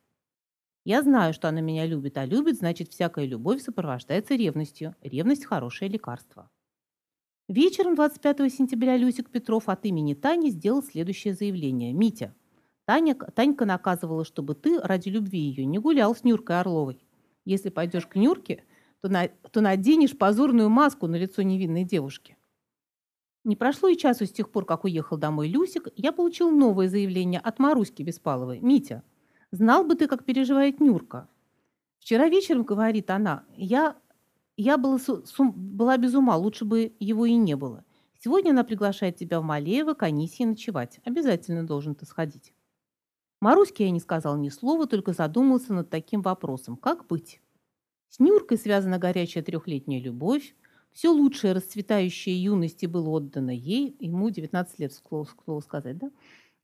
[0.86, 4.96] Я знаю, что она меня любит, а любит, значит, всякая любовь сопровождается ревностью.
[5.02, 6.50] Ревность– хорошее лекарство.
[7.52, 11.92] Вечером 25 сентября Люсик Петров от имени Тани сделал следующее заявление.
[11.92, 12.34] «Митя,
[12.86, 17.06] Таня, Танька наказывала, чтобы ты ради любви ее не гулял с Нюркой Орловой.
[17.44, 18.64] Если пойдешь к Нюрке,
[19.02, 22.38] то, на, то наденешь позорную маску на лицо невинной девушки.
[23.44, 27.42] Не прошло и часу с тех пор, как уехал домой Люсик, я получил новое заявление
[27.42, 28.62] от Маруськи Беспаловой.
[28.62, 29.04] «Митя,
[29.52, 31.28] знал бы ты, как переживает Нюрка.
[32.00, 33.98] Вчера вечером, говорит она, я,
[34.58, 37.84] я была, сум, была без ума, лучше бы его и не было.
[38.20, 41.00] Сегодня она приглашает тебя в Малеево к Анисии ночевать.
[41.04, 42.54] Обязательно должен ты сходить.
[43.42, 46.78] Маруське я не сказал ни слова, только задумался над таким вопросом.
[46.78, 47.42] Как быть?
[48.10, 50.56] С Нюркой связана горячая трехлетняя любовь.
[50.92, 53.96] Все лучшее расцветающее юности было отдано ей.
[54.00, 56.12] Ему 19 лет, к сказать, да?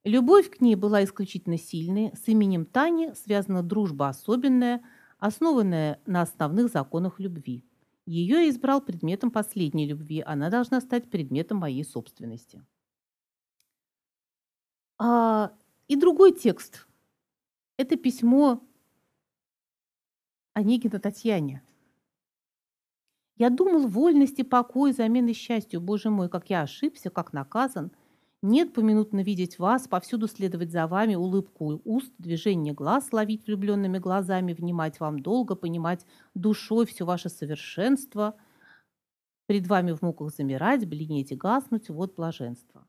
[0.03, 2.11] Любовь к ней была исключительно сильной.
[2.13, 4.83] С именем Тани связана дружба особенная,
[5.17, 7.63] основанная на основных законах любви.
[8.07, 10.23] Ее я избрал предметом последней любви.
[10.25, 12.63] Она должна стать предметом моей собственности.
[14.97, 15.51] А
[15.89, 16.87] и другой текст.
[17.75, 18.61] Это письмо
[20.53, 21.61] Онегина Татьяне.
[23.35, 25.81] Я думал, вольности, покой, замены счастью.
[25.81, 27.91] Боже мой, как я ошибся, как наказан.
[28.43, 34.53] Нет поминутно видеть вас, повсюду следовать за вами, улыбку уст, движение глаз ловить влюбленными глазами,
[34.53, 38.35] внимать вам долго, понимать душой все ваше совершенство,
[39.45, 42.87] пред вами в муках замирать, блинеть и гаснуть, вот блаженство.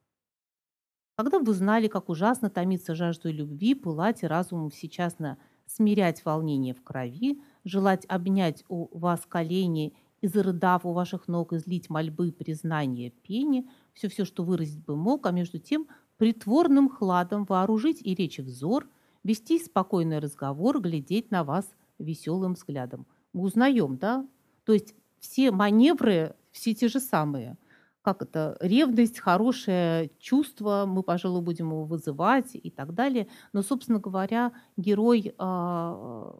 [1.16, 6.82] Когда вы знали, как ужасно томиться жаждой любви, пылать и разумом всечасно смирять волнение в
[6.82, 13.68] крови, желать обнять у вас колени и, зарыдав у ваших ног, излить мольбы, признания, пени,
[13.94, 18.88] все-все, что выразить бы мог, а между тем притворным хладом вооружить и речи взор,
[19.24, 23.06] вести спокойный разговор, глядеть на вас веселым взглядом.
[23.32, 24.26] Мы узнаем, да?
[24.64, 27.56] То есть все маневры, все те же самые–
[28.08, 33.28] как это, ревность, хорошее чувство, мы, пожалуй, будем его вызывать и так далее.
[33.52, 36.34] Но, собственно говоря, герой э,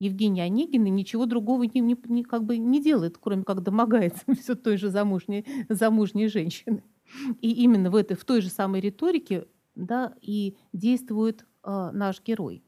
[0.00, 4.54] Евгения Онегина ничего другого не, не, не, как бы не делает, кроме как домогается все
[4.56, 6.82] той же замужней, замужней женщины.
[7.40, 12.64] И именно в, этой, в той же самой риторике да, и действует э, наш герой.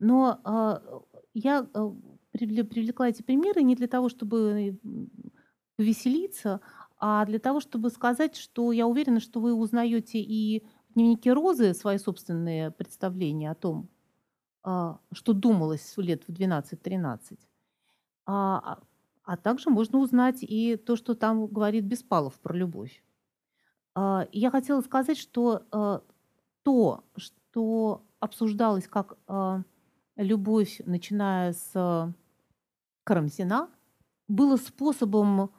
[0.00, 1.00] Но э,
[1.34, 1.90] я э,
[2.32, 4.78] привлекла эти примеры не для того, чтобы
[5.76, 6.60] повеселиться,
[6.98, 11.74] а для того, чтобы сказать, что я уверена, что вы узнаете и в дневнике Розы
[11.74, 13.88] свои собственные представления о том,
[14.62, 17.38] что думалось лет в 12-13.
[18.24, 18.78] А, а,
[19.24, 23.02] а также можно узнать и то, что там говорит Беспалов про любовь.
[23.94, 26.02] Я хотела сказать, что
[26.62, 29.18] то, что обсуждалось как
[30.16, 32.14] любовь, начиная с
[33.04, 33.68] Карамзина,
[34.28, 35.50] было способом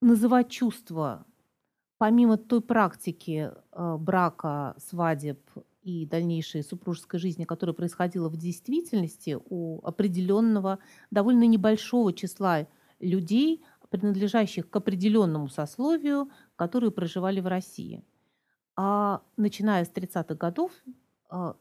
[0.00, 1.26] называть чувства,
[1.98, 5.40] помимо той практики э, брака, свадеб
[5.88, 10.78] и дальнейшей супружеской жизни, которая происходила в действительности у определенного,
[11.10, 12.66] довольно небольшого числа
[13.00, 18.04] людей, принадлежащих к определенному сословию, которые проживали в России.
[18.76, 20.72] А начиная с 30-х годов
[21.30, 21.54] э,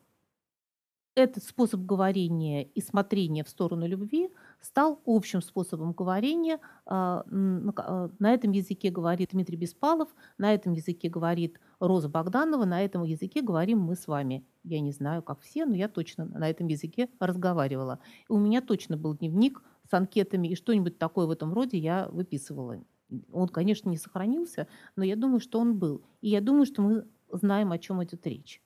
[1.16, 4.30] этот способ говорения и смотрения в сторону любви
[4.62, 6.60] стал общим способом говорения.
[6.86, 12.84] А, а, на этом языке говорит Дмитрий Беспалов, на этом языке говорит Роза Богданова, на
[12.84, 14.46] этом языке говорим мы с вами.
[14.64, 18.00] Я не знаю, как все, но я точно на этом языке разговаривала.
[18.30, 22.10] И у меня точно был дневник с анкетами, и что-нибудь такое в этом роде я
[22.12, 22.84] выписывала.
[23.32, 26.04] Он, конечно, не сохранился, но я думаю, что он был.
[26.22, 28.62] И я думаю, что мы знаем, о чем идет речь.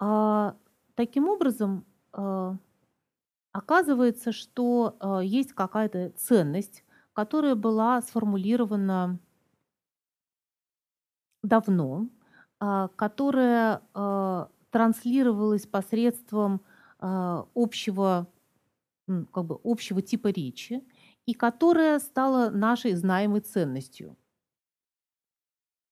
[0.00, 0.56] А,
[0.94, 2.56] Таким образом, э,
[3.52, 9.18] оказывается, что э, есть какая-то ценность, которая была сформулирована
[11.42, 12.08] давно,
[12.60, 16.62] а, которая э, транслировалась посредством
[17.04, 18.28] общего,
[19.08, 20.84] как бы общего типа речи
[21.26, 24.16] и которая стала нашей знаемой ценностью.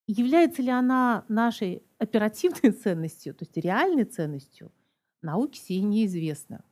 [0.06, 4.72] Является ли она нашей оперативной ценностью, то есть реальной ценностью,
[5.20, 6.64] науки сей неизвестно.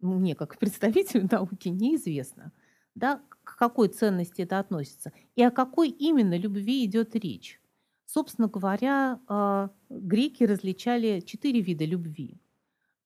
[0.00, 2.52] Мне, как представителю науки, неизвестно,
[2.94, 7.60] да, к какой ценности это относится и о какой именно любви идет речь.
[8.04, 12.40] Собственно говоря, а, греки различали четыре вида любви.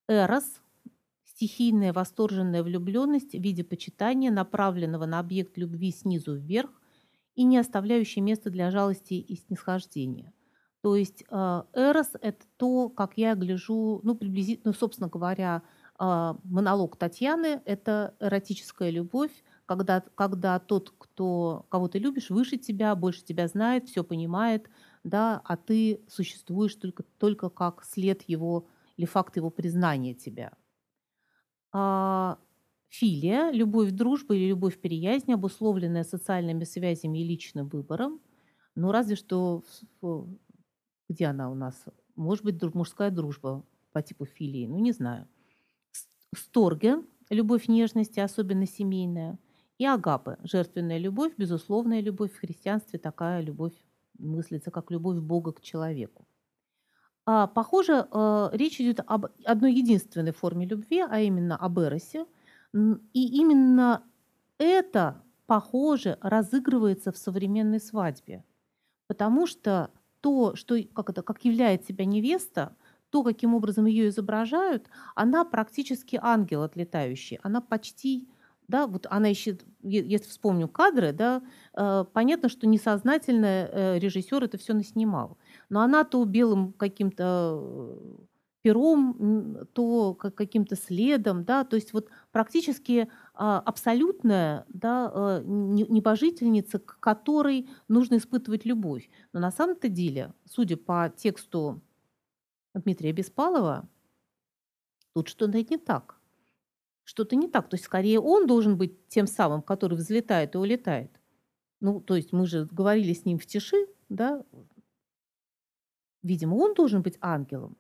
[0.09, 0.61] Эрос,
[1.25, 6.71] стихийная восторженная влюбленность в виде почитания, направленного на объект любви снизу вверх
[7.35, 10.33] и не оставляющая места для жалости и снисхождения.
[10.83, 15.82] То есть э, эрос– это то, как я гляжу, ну, приблизительно, ну, собственно говоря, э,
[16.03, 19.31] монолог Татьяны– это эротическая любовь,
[19.67, 24.69] когда, когда тот, кто, кого ты любишь, выше тебя, больше тебя знает, все понимает,
[25.05, 30.53] да, а ты существуешь только, только как след его или факт его признания тебя.
[31.73, 32.39] А,
[32.89, 38.21] филия, любовь, дружба или любовь, приязнь, обусловленная социальными связями и личным выбором.
[38.75, 39.63] Ну, разве что,
[41.09, 41.85] где она у нас?
[42.17, 45.29] Может быть, мужская дружба по типу филии, ну, не знаю.
[46.35, 49.39] Сторге, любовь нежности, особенно семейная.
[49.79, 52.33] И агапы, жертвенная любовь, безусловная любовь.
[52.33, 53.75] В христианстве такая любовь
[54.19, 56.27] мыслится как любовь Бога к человеку.
[57.25, 62.27] А, похоже, э, речь идет об одной единственной форме любви, а именно об эросе.
[62.75, 64.03] И именно
[64.59, 68.45] это, похоже, разыгрывается в современной свадьбе.
[69.07, 72.77] Потому что то, что, как, это, как являет себя невеста,
[73.13, 77.39] то, каким образом ее изображают, она практически ангел отлетающий.
[77.43, 78.27] Она почти
[78.69, 81.43] да, вот она ищет, если вспомню кадры, да,
[81.75, 85.37] э, понятно, что несознательно э, режиссер это все наснимал.
[85.69, 88.23] Но она то белым каким-то э,
[88.63, 97.69] пером, то каким-то следом, да, то есть вот практически а, абсолютная да, небожительница, к которой
[97.89, 99.11] нужно испытывать любовь.
[99.33, 101.83] Но на самом-то деле, судя по тексту
[102.75, 103.89] Дмитрия Беспалова,
[105.15, 106.23] тут что-то не так
[107.05, 107.69] что-то не так.
[107.69, 111.21] То есть скорее он должен быть тем самым, который взлетает и улетает.
[111.81, 114.45] Ну, то есть мы же говорили с ним в тиши, да.
[116.23, 117.77] Видимо, он должен быть ангелом,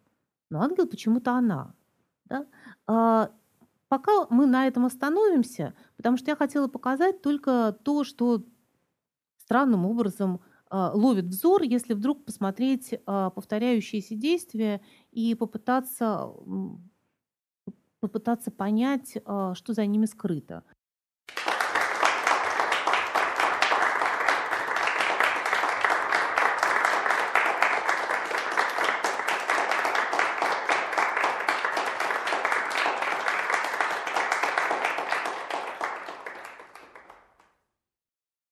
[0.50, 1.74] но ангел почему-то она.
[2.24, 2.46] Да?
[2.88, 3.30] А,
[3.88, 8.44] пока мы на этом остановимся, потому что я хотела показать только то, что
[9.36, 10.40] странным образом
[10.72, 16.32] ловит взор, если вдруг посмотреть а, повторяющиеся действия и попытаться
[18.00, 20.64] попытаться понять, а, что за ними скрыто.